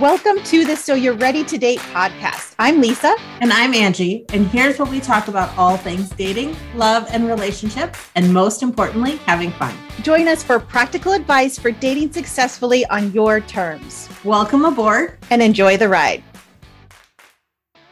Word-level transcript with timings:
Welcome 0.00 0.42
to 0.46 0.64
the 0.64 0.74
So 0.74 0.94
You're 0.94 1.14
Ready 1.14 1.44
to 1.44 1.56
Date 1.56 1.78
podcast. 1.78 2.56
I'm 2.58 2.80
Lisa. 2.80 3.14
And 3.40 3.52
I'm 3.52 3.72
Angie. 3.72 4.24
And 4.30 4.48
here's 4.48 4.76
where 4.76 4.90
we 4.90 4.98
talk 4.98 5.28
about 5.28 5.56
all 5.56 5.76
things 5.76 6.10
dating, 6.10 6.56
love, 6.74 7.06
and 7.10 7.28
relationships, 7.28 8.10
and 8.16 8.34
most 8.34 8.64
importantly, 8.64 9.18
having 9.18 9.52
fun. 9.52 9.72
Join 10.02 10.26
us 10.26 10.42
for 10.42 10.58
practical 10.58 11.12
advice 11.12 11.60
for 11.60 11.70
dating 11.70 12.12
successfully 12.12 12.84
on 12.86 13.12
your 13.12 13.38
terms. 13.38 14.08
Welcome 14.24 14.64
aboard 14.64 15.16
and 15.30 15.40
enjoy 15.40 15.76
the 15.76 15.88
ride. 15.88 16.24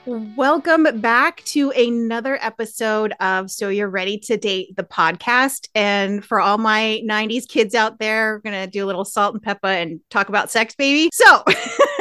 Welcome 0.05 1.01
back 1.01 1.45
to 1.45 1.71
another 1.71 2.37
episode 2.43 3.15
of 3.21 3.49
So 3.53 3.69
You're 3.69 3.89
Ready 3.89 4.19
to 4.19 4.37
Date 4.37 4.75
the 4.75 4.83
podcast. 4.83 5.69
And 5.77 6.25
for 6.25 6.41
all 6.41 6.59
my 6.59 7.01
90s 7.05 7.47
kids 7.47 7.73
out 7.77 8.01
there, 8.01 8.35
we're 8.35 8.51
going 8.51 8.65
to 8.65 8.69
do 8.69 8.85
a 8.85 8.87
little 8.87 9.05
Salt-N-Pepa 9.05 9.81
and 9.81 10.01
talk 10.11 10.29
about 10.29 10.51
sex, 10.51 10.75
baby. 10.75 11.09
So 11.13 11.45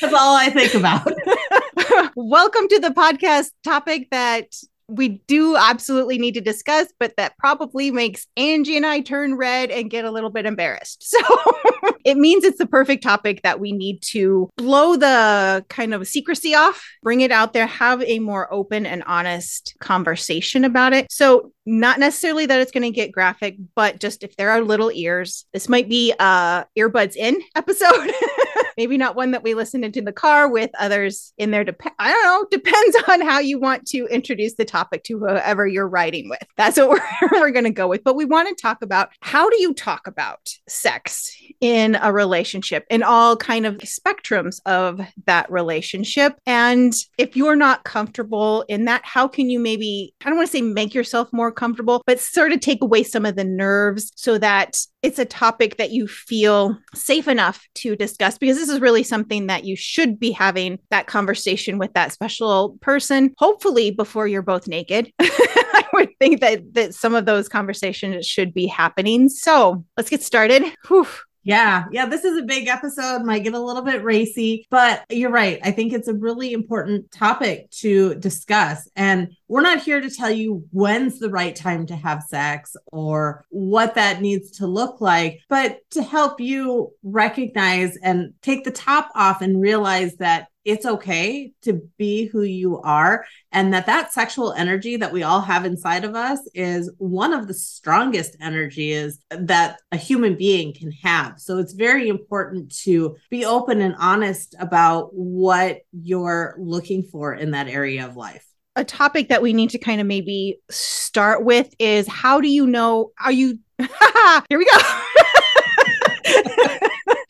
that's 0.00 0.14
all 0.14 0.36
I 0.36 0.50
think 0.50 0.74
about. 0.74 1.06
Welcome 2.16 2.68
to 2.68 2.80
the 2.80 2.90
podcast 2.90 3.50
topic 3.64 4.08
that 4.10 4.54
we 4.88 5.08
do 5.26 5.56
absolutely 5.56 6.16
need 6.18 6.34
to 6.34 6.40
discuss, 6.40 6.86
but 7.00 7.14
that 7.16 7.36
probably 7.38 7.90
makes 7.90 8.26
Angie 8.36 8.76
and 8.76 8.86
I 8.86 9.00
turn 9.00 9.34
red 9.34 9.70
and 9.70 9.90
get 9.90 10.04
a 10.04 10.10
little 10.10 10.30
bit 10.30 10.46
embarrassed. 10.46 11.02
So 11.02 11.18
it 12.04 12.16
means 12.16 12.44
it's 12.44 12.58
the 12.58 12.66
perfect 12.66 13.02
topic 13.02 13.42
that 13.42 13.58
we 13.58 13.72
need 13.72 14.00
to 14.12 14.48
blow 14.56 14.96
the 14.96 15.64
kind 15.68 15.92
of 15.92 16.06
secrecy 16.06 16.54
off, 16.54 16.86
bring 17.02 17.20
it 17.20 17.32
out 17.32 17.52
there, 17.52 17.66
have 17.66 18.02
a 18.02 18.20
more 18.20 18.52
open 18.52 18.86
and 18.86 19.02
honest 19.04 19.74
conversation 19.80 20.64
about 20.64 20.92
it. 20.92 21.10
So 21.10 21.52
not 21.64 21.98
necessarily 21.98 22.46
that 22.46 22.60
it's 22.60 22.72
going 22.72 22.84
to 22.84 22.90
get 22.90 23.10
graphic, 23.10 23.56
but 23.74 23.98
just 23.98 24.22
if 24.22 24.36
there 24.36 24.50
are 24.50 24.60
little 24.60 24.92
ears, 24.92 25.46
this 25.52 25.68
might 25.68 25.88
be 25.88 26.12
a 26.18 26.66
earbuds 26.78 27.16
in 27.16 27.42
episode. 27.56 28.12
Maybe 28.76 28.96
not 28.98 29.16
one 29.16 29.30
that 29.32 29.42
we 29.42 29.54
listen 29.54 29.84
into 29.84 30.02
the 30.02 30.12
car 30.12 30.48
with 30.48 30.70
others 30.78 31.32
in 31.38 31.50
there. 31.50 31.64
Dep- 31.64 31.80
I 31.98 32.12
don't 32.12 32.24
know. 32.24 32.46
Depends 32.50 32.96
on 33.08 33.20
how 33.20 33.38
you 33.38 33.58
want 33.58 33.86
to 33.88 34.06
introduce 34.06 34.54
the 34.54 34.64
topic 34.64 35.04
to 35.04 35.18
whoever 35.18 35.66
you're 35.66 35.88
riding 35.88 36.28
with. 36.28 36.42
That's 36.56 36.76
what 36.76 36.88
we're, 36.88 37.28
we're 37.32 37.50
going 37.50 37.64
to 37.64 37.70
go 37.70 37.88
with. 37.88 38.04
But 38.04 38.16
we 38.16 38.24
want 38.24 38.48
to 38.48 38.60
talk 38.60 38.82
about 38.82 39.10
how 39.20 39.48
do 39.48 39.60
you 39.60 39.74
talk 39.74 40.06
about 40.06 40.50
sex 40.68 41.34
in 41.60 41.96
a 42.00 42.12
relationship 42.12 42.84
in 42.90 43.02
all 43.02 43.36
kind 43.36 43.66
of 43.66 43.76
spectrums 43.78 44.60
of 44.66 45.00
that 45.26 45.50
relationship. 45.50 46.38
And 46.46 46.94
if 47.18 47.36
you're 47.36 47.56
not 47.56 47.84
comfortable 47.84 48.64
in 48.68 48.84
that, 48.86 49.04
how 49.04 49.28
can 49.28 49.48
you 49.48 49.58
maybe, 49.58 50.14
I 50.24 50.28
don't 50.28 50.36
want 50.36 50.48
to 50.48 50.52
say 50.52 50.62
make 50.62 50.94
yourself 50.94 51.32
more 51.32 51.50
comfortable, 51.50 52.02
but 52.06 52.20
sort 52.20 52.52
of 52.52 52.60
take 52.60 52.82
away 52.82 53.02
some 53.02 53.24
of 53.24 53.36
the 53.36 53.44
nerves 53.44 54.12
so 54.16 54.38
that 54.38 54.78
it's 55.02 55.18
a 55.18 55.24
topic 55.24 55.76
that 55.76 55.92
you 55.92 56.08
feel 56.08 56.76
safe 56.94 57.28
enough 57.28 57.66
to 57.74 57.94
discuss 57.94 58.38
because 58.38 58.58
this 58.66 58.74
is 58.74 58.80
really 58.80 59.02
something 59.04 59.46
that 59.46 59.64
you 59.64 59.76
should 59.76 60.18
be 60.18 60.32
having 60.32 60.78
that 60.90 61.06
conversation 61.06 61.78
with 61.78 61.92
that 61.94 62.12
special 62.12 62.76
person, 62.80 63.32
hopefully 63.38 63.92
before 63.92 64.26
you're 64.26 64.42
both 64.42 64.66
naked. 64.66 65.12
I 65.20 65.84
would 65.92 66.10
think 66.18 66.40
that 66.40 66.74
that 66.74 66.94
some 66.94 67.14
of 67.14 67.26
those 67.26 67.48
conversations 67.48 68.26
should 68.26 68.52
be 68.52 68.66
happening. 68.66 69.28
So 69.28 69.84
let's 69.96 70.10
get 70.10 70.22
started. 70.22 70.64
Whew. 70.88 71.06
Yeah. 71.46 71.84
Yeah. 71.92 72.06
This 72.06 72.24
is 72.24 72.36
a 72.36 72.42
big 72.42 72.66
episode. 72.66 73.22
Might 73.22 73.44
get 73.44 73.54
a 73.54 73.60
little 73.60 73.82
bit 73.82 74.02
racy, 74.02 74.66
but 74.68 75.04
you're 75.08 75.30
right. 75.30 75.60
I 75.62 75.70
think 75.70 75.92
it's 75.92 76.08
a 76.08 76.14
really 76.14 76.52
important 76.52 77.12
topic 77.12 77.70
to 77.82 78.16
discuss. 78.16 78.90
And 78.96 79.28
we're 79.46 79.60
not 79.60 79.80
here 79.80 80.00
to 80.00 80.10
tell 80.10 80.30
you 80.30 80.64
when's 80.72 81.20
the 81.20 81.30
right 81.30 81.54
time 81.54 81.86
to 81.86 81.94
have 81.94 82.24
sex 82.24 82.74
or 82.92 83.44
what 83.50 83.94
that 83.94 84.20
needs 84.20 84.50
to 84.58 84.66
look 84.66 85.00
like, 85.00 85.38
but 85.48 85.78
to 85.92 86.02
help 86.02 86.40
you 86.40 86.90
recognize 87.04 87.96
and 87.98 88.34
take 88.42 88.64
the 88.64 88.72
top 88.72 89.12
off 89.14 89.40
and 89.40 89.60
realize 89.60 90.16
that 90.16 90.48
it's 90.66 90.84
okay 90.84 91.52
to 91.62 91.80
be 91.96 92.26
who 92.26 92.42
you 92.42 92.80
are 92.80 93.24
and 93.52 93.72
that 93.72 93.86
that 93.86 94.12
sexual 94.12 94.52
energy 94.52 94.96
that 94.96 95.12
we 95.12 95.22
all 95.22 95.40
have 95.40 95.64
inside 95.64 96.04
of 96.04 96.16
us 96.16 96.40
is 96.54 96.90
one 96.98 97.32
of 97.32 97.46
the 97.46 97.54
strongest 97.54 98.36
energies 98.40 99.20
that 99.30 99.78
a 99.92 99.96
human 99.96 100.34
being 100.34 100.74
can 100.74 100.90
have. 100.90 101.38
So 101.38 101.58
it's 101.58 101.72
very 101.72 102.08
important 102.08 102.76
to 102.80 103.16
be 103.30 103.44
open 103.44 103.80
and 103.80 103.94
honest 104.00 104.56
about 104.58 105.10
what 105.12 105.82
you're 105.92 106.56
looking 106.58 107.04
for 107.04 107.32
in 107.32 107.52
that 107.52 107.68
area 107.68 108.04
of 108.04 108.16
life. 108.16 108.44
A 108.74 108.84
topic 108.84 109.28
that 109.28 109.42
we 109.42 109.52
need 109.52 109.70
to 109.70 109.78
kind 109.78 110.00
of 110.00 110.08
maybe 110.08 110.58
start 110.68 111.44
with 111.44 111.72
is 111.78 112.08
how 112.08 112.40
do 112.40 112.48
you 112.48 112.66
know 112.66 113.12
are 113.22 113.32
you 113.32 113.60
here 113.78 114.58
we 114.58 114.64
go. 114.64 114.78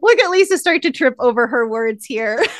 Look 0.00 0.20
at 0.20 0.30
lisa 0.30 0.56
start 0.56 0.80
to 0.82 0.91
trip 0.91 1.14
over 1.18 1.47
her 1.47 1.68
words 1.68 2.06
here 2.06 2.42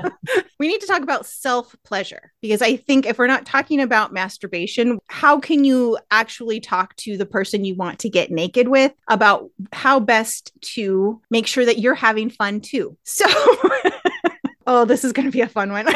we 0.58 0.68
need 0.68 0.80
to 0.80 0.86
talk 0.86 1.02
about 1.02 1.26
self 1.26 1.74
pleasure 1.84 2.32
because 2.40 2.62
I 2.62 2.76
think 2.76 3.06
if 3.06 3.18
we're 3.18 3.26
not 3.26 3.46
talking 3.46 3.80
about 3.80 4.12
masturbation, 4.12 4.98
how 5.06 5.38
can 5.40 5.64
you 5.64 5.98
actually 6.10 6.60
talk 6.60 6.94
to 6.96 7.16
the 7.16 7.26
person 7.26 7.64
you 7.64 7.74
want 7.74 7.98
to 8.00 8.08
get 8.08 8.30
naked 8.30 8.68
with 8.68 8.92
about 9.08 9.50
how 9.72 10.00
best 10.00 10.52
to 10.74 11.20
make 11.30 11.46
sure 11.46 11.64
that 11.64 11.78
you're 11.78 11.94
having 11.94 12.30
fun 12.30 12.60
too? 12.60 12.96
So, 13.12 13.26
oh, 14.66 14.84
this 14.86 15.04
is 15.04 15.12
going 15.12 15.26
to 15.26 15.32
be 15.32 15.42
a 15.42 15.48
fun 15.48 15.70
one. 15.70 15.86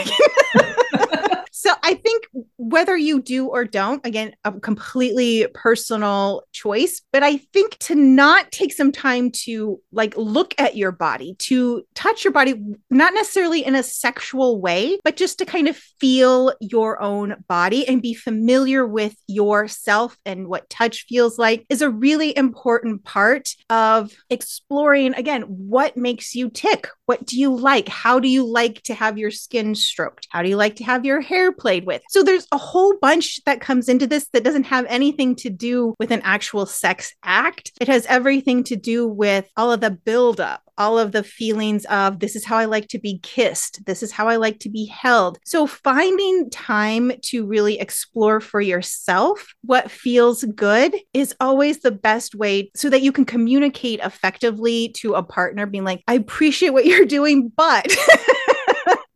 So 1.67 1.73
I 1.83 1.95
think 1.95 2.27
whether 2.59 2.97
you 2.97 3.21
do 3.21 3.49
or 3.49 3.65
don't, 3.65 4.05
again, 4.07 4.35
a 4.45 4.53
completely 4.53 5.47
personal 5.55 6.43
choice, 6.53 7.03
but 7.13 7.23
I 7.23 7.39
think 7.39 7.77
to 7.81 7.95
not 7.95 8.51
take 8.51 8.73
some 8.73 8.93
time 8.93 9.31
to 9.45 9.81
like 9.93 10.17
look 10.17 10.55
at 10.59 10.77
your 10.77 10.93
body, 10.93 11.35
to 11.41 11.85
touch 11.95 12.25
your 12.25 12.33
body, 12.33 12.55
not 12.91 13.15
necessarily 13.15 13.65
in 13.65 13.75
a 13.75 13.83
sexual 13.83 14.61
way, 14.61 14.99
but 15.05 15.17
just 15.17 15.39
to 15.39 15.45
kind 15.47 15.69
of 15.69 15.77
feel 15.77 16.53
your 16.61 17.01
own 17.03 17.37
body 17.49 17.87
and 17.87 18.01
be 18.01 18.15
familiar 18.15 18.87
with 18.87 19.15
yourself 19.27 20.17
and 20.25 20.49
what 20.49 20.71
touch 20.71 21.05
feels 21.09 21.39
like 21.39 21.67
is 21.69 21.83
a 21.83 21.91
really 21.91 22.37
important 22.37 23.05
part 23.05 23.51
of 23.69 24.13
exploring, 24.31 25.15
again, 25.15 25.43
what 25.43 25.97
makes 25.97 26.35
you 26.35 26.49
tick? 26.49 26.89
What 27.07 27.27
do 27.27 27.39
you 27.39 27.55
like? 27.55 27.89
How 27.89 28.19
do 28.19 28.29
you 28.29 28.47
like 28.47 28.83
to 28.83 28.95
have 28.95 29.19
your 29.19 29.31
skin 29.31 29.75
stroked? 29.75 30.27
How 30.31 30.43
do 30.43 30.49
you 30.49 30.57
like 30.57 30.77
to 30.77 30.85
have 30.85 31.05
your 31.05 31.21
hair 31.21 31.53
played 31.53 31.87
with? 31.87 32.03
So 32.09 32.23
there's 32.23 32.46
a 32.53 32.59
whole 32.59 32.95
bunch 33.01 33.43
that 33.45 33.61
comes 33.61 33.89
into 33.89 34.07
this 34.07 34.29
that 34.33 34.45
doesn't 34.45 34.65
have 34.65 34.87
anything 34.89 35.35
to 35.37 35.51
do 35.51 35.95
with 35.99 36.11
an 36.11 36.21
actual 36.23 36.67
sex 36.67 37.15
act. 37.23 37.73
It 37.81 37.89
has 37.89 38.07
everything 38.07 38.65
to 38.65 38.77
do 38.77 39.07
with 39.07 39.49
all 39.57 39.73
of 39.73 39.81
the 39.81 39.91
buildup 39.91 40.63
all 40.79 40.99
of 40.99 41.13
the 41.13 41.23
feelings 41.23 41.85
of 41.87 42.21
this 42.21 42.37
is 42.37 42.45
how 42.45 42.57
I 42.57 42.67
like 42.67 42.89
to 42.89 42.99
be 42.99 43.19
kissed, 43.23 43.85
this 43.87 44.03
is 44.03 44.13
how 44.13 44.29
I 44.29 44.37
like 44.37 44.61
to 44.61 44.69
be 44.69 44.87
held. 44.87 45.39
So, 45.45 45.67
finding 45.67 46.51
time 46.51 47.13
to 47.25 47.47
really 47.47 47.81
explore 47.81 48.41
for 48.41 48.61
yourself 48.61 49.55
what 49.63 49.91
feels 49.91 50.45
good 50.45 50.97
is 51.13 51.35
always 51.41 51.81
the 51.81 51.91
best 51.91 52.35
way 52.35 52.71
so 52.75 52.91
that 52.91 53.03
you 53.03 53.13
can 53.13 53.25
communicate 53.25 54.01
effectively 54.01 54.91
to 54.97 55.15
a 55.15 55.23
partner, 55.23 55.67
being 55.67 55.85
like, 55.85 56.03
I 56.07 56.15
appreciate 56.15 56.71
what 56.71 56.87
you're 56.87 57.07
doing, 57.07 57.51
but. 57.55 57.87